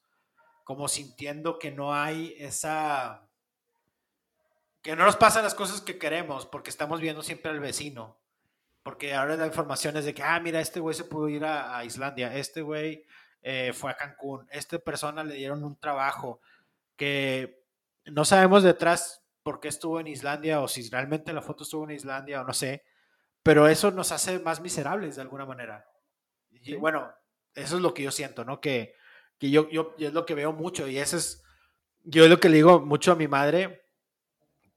[0.64, 3.28] como sintiendo que no hay esa
[4.82, 8.18] que no nos pasan las cosas que queremos porque estamos viendo siempre al vecino.
[8.84, 11.86] Porque ahora la información es de que, ah, mira, este güey se pudo ir a,
[11.86, 13.06] Islandia, este güey
[13.42, 16.42] eh, fue a Cancún, esta persona le dieron un trabajo
[16.98, 17.64] que
[18.06, 21.92] no sabemos detrás por qué estuvo en Islandia o si realmente la foto estuvo en
[21.92, 22.84] Islandia o no sé,
[23.44, 25.86] pero eso nos hace más miserables de alguna manera.
[26.50, 27.14] Y bueno,
[27.54, 28.62] eso es lo que yo siento, ¿no?
[28.62, 28.96] Que,
[29.38, 31.44] que yo, yo, es lo que veo mucho y eso es,
[32.04, 33.86] yo es lo que le digo mucho a mi madre,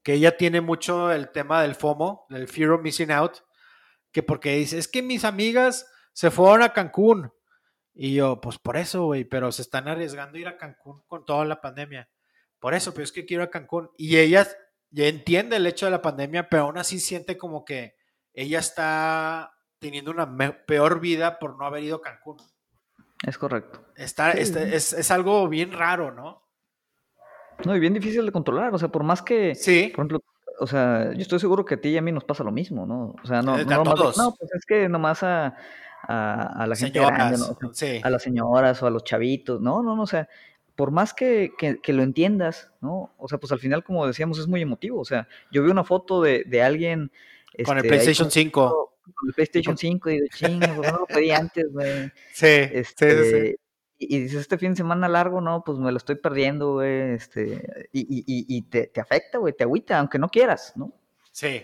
[0.03, 3.39] que ella tiene mucho el tema del FOMO, del Fear of Missing Out,
[4.11, 7.31] que porque dice, es que mis amigas se fueron a Cancún.
[7.93, 11.25] Y yo, pues por eso, güey, pero se están arriesgando a ir a Cancún con
[11.25, 12.09] toda la pandemia.
[12.59, 13.89] Por eso, pero es que quiero a Cancún.
[13.97, 14.47] Y ella
[14.91, 17.96] ya entiende el hecho de la pandemia, pero aún así siente como que
[18.37, 22.37] ella está teniendo una peor vida por no haber ido a Cancún.
[23.25, 23.81] Es correcto.
[23.95, 26.43] Está, este, es, algo bien raro, ¿no?
[27.65, 28.73] No, y bien difícil de controlar.
[28.73, 29.55] O sea, por más que.
[29.55, 29.91] Sí.
[29.95, 30.23] Por ejemplo,
[30.59, 32.85] o sea, yo estoy seguro que a ti y a mí nos pasa lo mismo,
[32.85, 33.15] ¿no?
[33.21, 33.57] O sea, no.
[33.57, 35.55] Eh, no, no pues es que nomás a,
[36.03, 37.37] a, la gente grande,
[38.03, 39.61] A las señoras o a los chavitos.
[39.61, 40.03] No, no, no.
[40.03, 40.29] O sea,
[40.75, 41.51] por más que,
[41.87, 43.11] lo entiendas, ¿no?
[43.17, 44.99] O sea, pues al final, como decíamos, es muy emotivo.
[44.99, 47.11] O sea, yo vi una foto de, alguien...
[47.65, 48.93] Con el este, PlayStation 5.
[49.13, 52.11] Con el PlayStation 5 y digo, ching, pues no lo pedí antes, güey.
[52.33, 53.55] Sí, este, sí,
[53.97, 57.87] Y, dices, este fin de semana largo, no, pues me lo estoy perdiendo, güey, este,
[57.91, 60.93] y, y, y te, te afecta, güey, te agüita, aunque no quieras, ¿no?
[61.31, 61.63] Sí.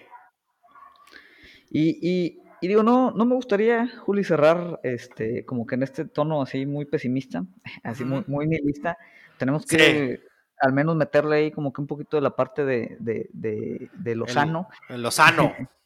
[1.70, 6.42] Y, y digo, no, no me gustaría, Juli, cerrar este, como que en este tono
[6.42, 7.44] así muy pesimista,
[7.84, 8.98] así muy, muy nihilista.
[9.38, 10.22] Tenemos que
[10.62, 14.16] al menos meterle ahí como que un poquito de la parte de, de, de, de
[14.16, 14.70] lo sano.
[14.88, 15.54] lo sano.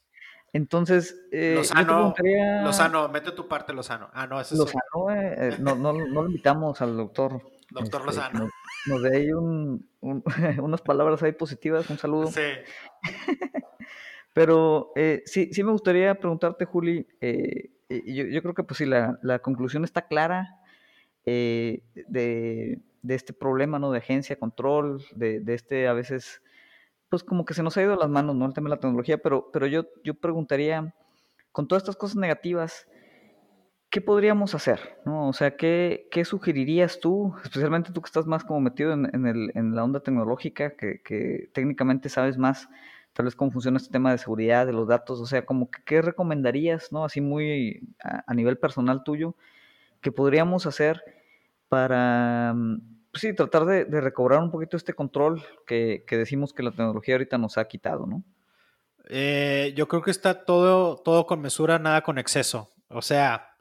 [0.57, 2.15] Entonces, eh, Lozano,
[2.63, 4.09] Lozano, mete tu parte Lozano.
[4.13, 7.41] Ah, no, eso es Lozano, eh, eh, no, no, no, lo invitamos al doctor.
[7.69, 8.49] Doctor este, Lozano.
[8.87, 9.87] Nos, dé ahí un,
[10.61, 12.27] unas palabras ahí positivas, un saludo.
[12.27, 12.41] Sí.
[14.33, 19.39] Pero eh, sí, sí me gustaría preguntarte, Juli, eh, yo, creo que pues sí, la,
[19.43, 20.59] conclusión está clara
[21.25, 23.91] eh, de, este problema, ¿no?
[23.91, 26.41] De agencia, control, de, este a veces,
[27.09, 28.45] pues como que se nos ha ido a las manos, ¿no?
[28.45, 30.93] El tema de la tecnología, pero, pero yo, yo preguntaría,
[31.51, 32.87] con todas estas cosas negativas,
[33.89, 34.99] ¿qué podríamos hacer?
[35.05, 35.29] ¿no?
[35.29, 39.75] O sea, ¿qué, ¿qué, sugerirías tú, especialmente tú que estás más como metido en, en
[39.75, 42.67] la onda tecnológica, que, que técnicamente sabes más?
[43.17, 45.81] tal vez cómo funciona este tema de seguridad de los datos, o sea, como que,
[45.83, 47.03] ¿qué recomendarías, no?
[47.03, 49.35] Así muy a, nivel personal tuyo,
[50.01, 51.01] que podríamos hacer
[51.67, 52.79] para, mm,
[53.17, 57.39] pues sí, tratar de, recobrar un poquito este control que, decimos que la tecnología ahorita
[57.39, 58.23] nos ha quitado, ¿no?
[59.09, 62.69] Eh, yo creo que está todo, todo con mesura, nada con exceso.
[62.89, 63.55] O sea,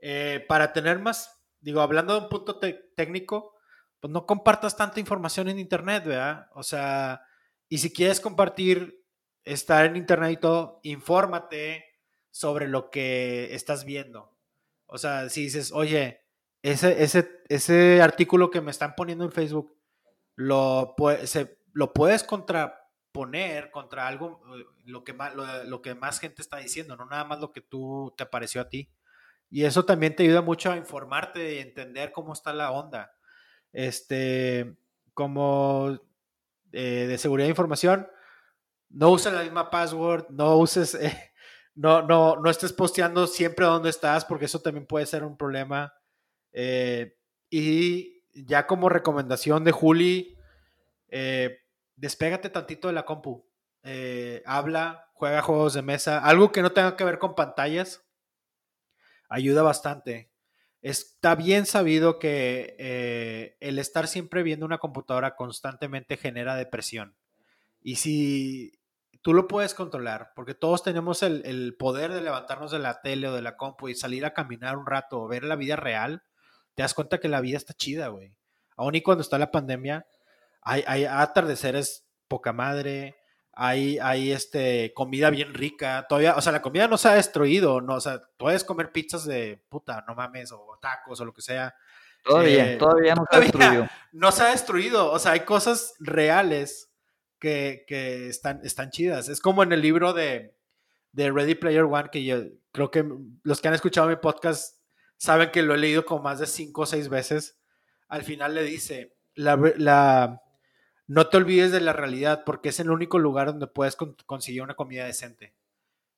[0.00, 2.60] eh, para tener más, digo, hablando de un punto
[2.94, 3.54] técnico,
[4.00, 6.48] pues no compartas tanta información en Internet, ¿verdad?
[6.52, 7.22] O sea,
[7.70, 9.02] y si quieres compartir,
[9.44, 11.86] estar en internet y todo, infórmate
[12.30, 14.36] sobre lo que estás viendo.
[14.84, 16.20] O sea, si dices, oye,
[16.60, 19.76] ese, ese, ese artículo que me están poniendo en Facebook,
[20.36, 20.94] lo,
[21.72, 26.96] lo puedes contraponer contra algo, eh, lo que, más, lo, que más gente está diciendo,
[26.96, 28.88] no nada más lo que tú te pareció a ti.
[29.50, 33.10] Y eso también te ayuda mucho a informarte y entender cómo está la onda.
[33.72, 34.76] Este,
[35.12, 35.98] como
[36.70, 38.08] eh, de seguridad de información,
[38.90, 41.32] no uses la misma password, no uses, eh,
[41.74, 45.92] no, no, no estés posteando siempre donde estás, porque eso también puede ser un problema.
[47.50, 50.38] Y ya como recomendación de Juli,
[51.08, 51.58] eh,
[51.96, 53.44] despégate tantito de la compu.
[53.82, 58.06] Eh, habla, juega juegos de mesa, algo que no tenga que ver con pantallas,
[59.28, 60.30] ayuda bastante.
[60.82, 67.16] Está bien sabido que eh, el estar siempre viendo una computadora constantemente genera depresión.
[67.82, 68.80] Y si
[69.22, 73.34] tú lo puedes controlar, porque todos tenemos el, poder de levantarnos de la tele o
[73.34, 76.22] de la compu y salir a caminar un rato o ver la vida real,
[76.74, 78.34] te das cuenta que la vida está chida, güey.
[78.76, 80.06] Aún y cuando está la pandemia,
[80.62, 83.16] hay, hay atardeceres poca madre,
[83.52, 87.80] hay, hay este, comida bien rica, todavía, o sea, la comida no se ha destruido,
[87.80, 91.42] no, o sea, puedes comer pizzas de puta, no mames, o tacos o lo que
[91.42, 91.74] sea.
[92.24, 93.88] Todavía, eh, todavía no se ha destruido.
[94.12, 96.90] No se ha destruido, o sea, hay cosas reales
[97.38, 99.28] que, que están, están chidas.
[99.28, 100.56] Es como en el libro de,
[101.12, 103.04] de Ready Player One, que yo creo que
[103.42, 104.79] los que han escuchado mi podcast
[105.20, 107.58] saben que lo he leído como más de cinco o seis veces.
[108.08, 110.42] Al final le dice, la, la
[111.06, 114.76] no te olvides de la realidad porque es el único lugar donde puedes conseguir una
[114.76, 115.54] comida decente.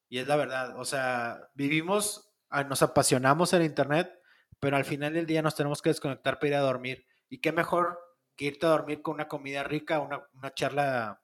[0.09, 2.31] Y es la verdad, o sea, vivimos,
[2.69, 4.13] nos apasionamos en Internet,
[4.61, 7.07] pero al final del día nos tenemos que desconectar para ir a dormir.
[7.29, 7.99] Y qué mejor
[8.37, 11.21] que irte a dormir con una comida rica, una, charla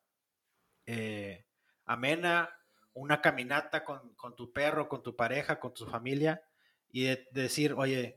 [0.86, 1.46] eh,
[1.84, 2.50] amena,
[2.94, 6.42] una caminata con, tu perro, con tu pareja, con tu familia,
[6.90, 8.16] y decir, oye,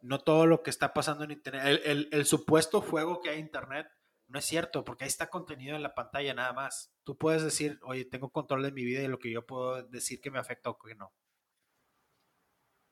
[0.00, 3.46] no todo lo que está pasando en Internet, el, el supuesto fuego que hay en
[3.46, 3.86] Internet
[4.32, 6.90] no es cierto, porque ahí está contenido en la pantalla nada más.
[7.04, 10.22] Tú puedes decir, oye, tengo control de mi vida y lo que yo puedo decir
[10.22, 11.12] que me afecta o que no.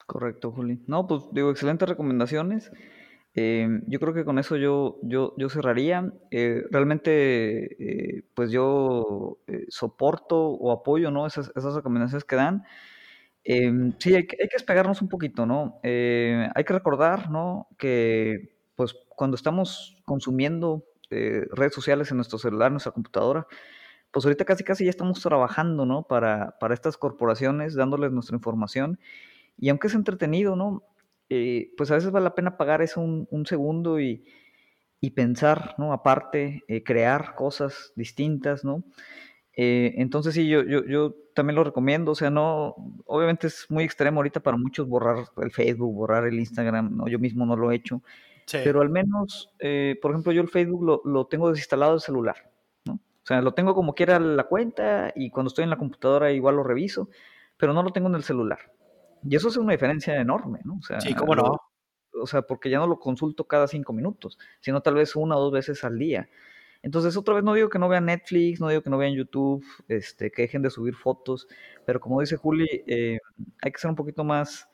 [0.07, 0.83] Correcto, Juli.
[0.87, 2.71] No, pues digo, excelentes recomendaciones.
[3.33, 6.13] Eh, yo creo que con eso yo, yo, yo cerraría.
[6.31, 11.27] Eh, realmente, eh, pues yo soporto o apoyo ¿no?
[11.27, 12.65] esas, esas recomendaciones que dan.
[13.45, 15.81] Sí, hay que, hay despegarnos un poquito, ¿no?
[15.83, 17.69] hay que recordar, ¿no?
[17.79, 23.47] Que pues cuando estamos consumiendo eh, redes sociales en nuestro celular, nuestra computadora,
[24.13, 26.05] pues ahorita casi casi ya estamos trabajando, ¿no?
[26.05, 28.99] Para, para estas corporaciones, dándoles nuestra información.
[29.59, 30.85] Y aunque es entretenido, ¿no?
[31.29, 34.25] Eh, pues a veces vale la pena pagar eso un, un segundo y,
[35.01, 35.93] y, pensar, ¿no?
[35.93, 38.85] Aparte, eh, crear cosas distintas, ¿no?
[39.63, 44.21] Entonces sí, yo, yo, yo también lo recomiendo, o sea, no, obviamente es muy extremo
[44.21, 47.09] ahorita para muchos borrar el Facebook, borrar el Instagram, ¿no?
[47.09, 48.03] Yo mismo no lo he hecho,
[48.53, 52.37] pero al menos, eh, por ejemplo, yo el Facebook lo, lo, tengo desinstalado del celular,
[52.85, 52.95] ¿no?
[52.95, 56.57] O sea, lo tengo como quiera la cuenta y cuando estoy en la computadora igual
[56.57, 57.11] lo reviso,
[57.57, 58.59] pero no lo tengo en el celular.
[59.23, 60.77] Y eso es una diferencia enorme, ¿no?
[60.79, 61.57] O sea, sí, cómo no.
[62.15, 65.41] o sea, porque ya no lo consulto cada cinco minutos, sino tal vez una o
[65.41, 66.29] dos veces al día.
[66.83, 69.65] Entonces, otra vez no digo que no vean Netflix, no digo que no vean YouTube,
[69.89, 71.47] este, que dejen de subir fotos,
[71.85, 73.19] pero como dice Juli, eh,
[73.61, 74.71] hay que ser un poquito más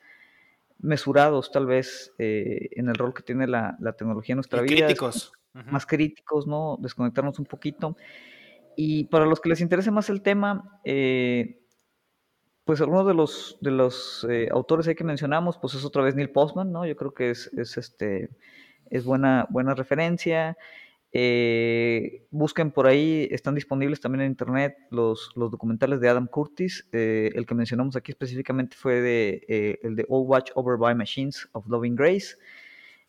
[0.79, 4.85] mesurados tal vez eh, en el rol que tiene la, tecnología en nuestra vida.
[4.85, 5.33] Críticos.
[5.71, 6.77] Más críticos, ¿no?
[6.79, 7.97] Desconectarnos un poquito.
[8.75, 11.63] Y para los que les interese más el tema, eh,
[12.63, 16.15] pues algunos de los, de los eh, autores ahí que mencionamos, pues es otra vez
[16.15, 16.85] Neil Postman, ¿no?
[16.85, 18.29] Yo creo que es, es este,
[18.91, 20.57] es buena, buena referencia.
[21.13, 26.87] Eh, busquen por ahí, están disponibles también en internet los, documentales de Adam Curtis.
[26.91, 30.95] Eh, el que mencionamos aquí específicamente fue de, eh, el de All Watch Over by
[30.95, 32.35] Machines of Loving Grace.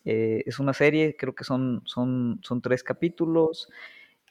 [0.05, 3.69] es una serie, creo que son, son, tres capítulos.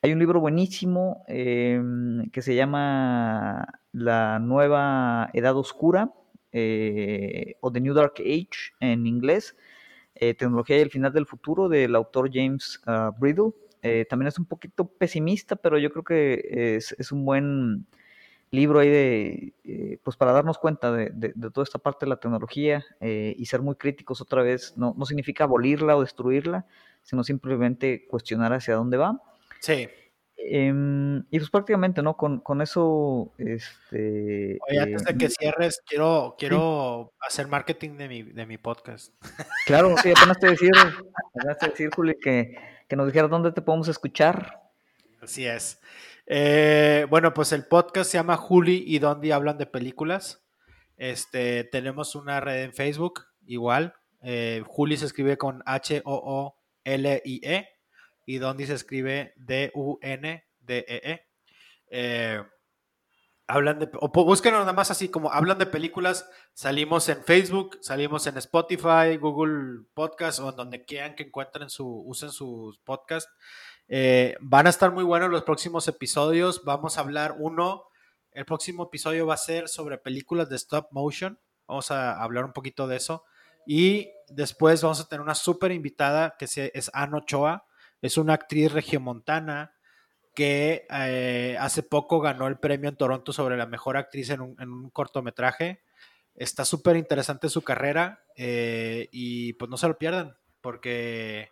[0.02, 6.12] Hay un libro buenísimo que se llama La Nueva Edad Oscura
[7.62, 9.56] o The New Dark Age en inglés.
[10.20, 13.52] Tecnología y el final del futuro del autor James uh, Bridle.
[13.82, 17.86] Eh, también es un poquito pesimista, pero yo creo que es, un buen
[18.52, 22.84] libro ahí de, eh, pues para darnos cuenta de, toda esta parte de la tecnología
[23.00, 24.74] eh, y ser muy críticos otra vez.
[24.78, 26.66] No, no significa abolirla o destruirla,
[27.04, 29.22] sino simplemente cuestionar hacia dónde va.
[29.60, 29.88] Sí.
[30.38, 32.16] Em, y pues prácticamente, ¿no?
[32.16, 34.60] Con, con eso, este...
[34.70, 39.14] Oye, antes de que cierres, quiero, quiero hacer marketing de mi, de mi podcast.
[39.66, 40.72] Claro, sí, apenas te decir,
[41.36, 42.56] apenas te decir, Juli, que
[42.88, 44.62] que nos dijera dónde te podemos escuchar.
[45.22, 45.80] Así es.
[46.26, 50.46] Eh, bueno, pues el podcast se llama Juli y Dondi hablan de películas.
[50.96, 53.96] Este, tenemos una red en Facebook, igual.
[54.22, 56.08] Eh, Juli se escribe con H-O-O-L-I-E
[58.28, 61.02] y Dondi se escribe D-U-N-D-E-E.
[61.02, 61.26] -E.
[61.90, 62.44] eh,
[63.48, 68.28] hablan de, o búsquenos nada más así como hablan de películas, salimos en Facebook, salimos
[68.28, 73.32] en Spotify, Google Podcast o en donde quieran que encuentren su, usen sus podcasts.
[73.88, 76.66] Eh, van a estar muy buenos los próximos episodios.
[76.66, 77.86] Vamos a hablar uno.
[78.32, 81.40] El próximo episodio va a ser sobre películas de stop motion.
[81.66, 83.24] Vamos a hablar un poquito de eso.
[83.66, 87.66] Y después vamos a tener una súper invitada que es Ana Ochoa,
[88.02, 89.74] es una actriz regiomontana
[90.36, 94.90] que eh, hace poco ganó el premio en Toronto sobre la mejor actriz en un,
[94.92, 95.82] cortometraje.
[96.36, 101.50] Está súper interesante su carrera eh, y pues no se lo pierdan porque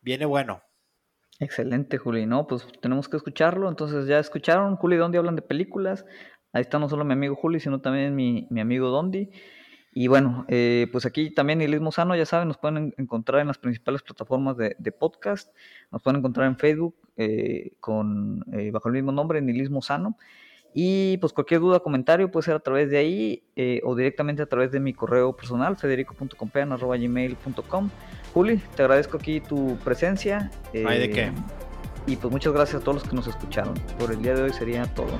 [0.00, 0.62] viene bueno.
[1.40, 2.26] Excelente, Juli.
[2.26, 3.68] No, pues tenemos que escucharlo.
[3.68, 6.06] Entonces ya escucharon, Juli y Dondi hablan de películas.
[6.52, 9.30] Ahí está no solo mi amigo Juli, sino también mi, mi amigo Dondi.
[9.94, 13.58] Y bueno, eh, pues aquí también Nihilismo Sano, ya saben, nos pueden encontrar en las
[13.58, 15.54] principales plataformas de, podcast,
[15.90, 20.16] nos pueden encontrar en Facebook eh, con, eh, bajo el mismo nombre, Nihilismo Sano.
[20.74, 23.42] Y pues cualquier duda, comentario puede ser a través de ahí
[23.84, 27.90] o directamente a través de mi correo personal, federico.compean.gmail.com.
[28.32, 30.50] Juli, te agradezco aquí tu presencia.
[30.72, 31.30] ¿Hay de qué?
[32.06, 33.74] Y pues muchas gracias a todos los que nos escucharon.
[33.98, 35.12] Por el día de hoy sería todo.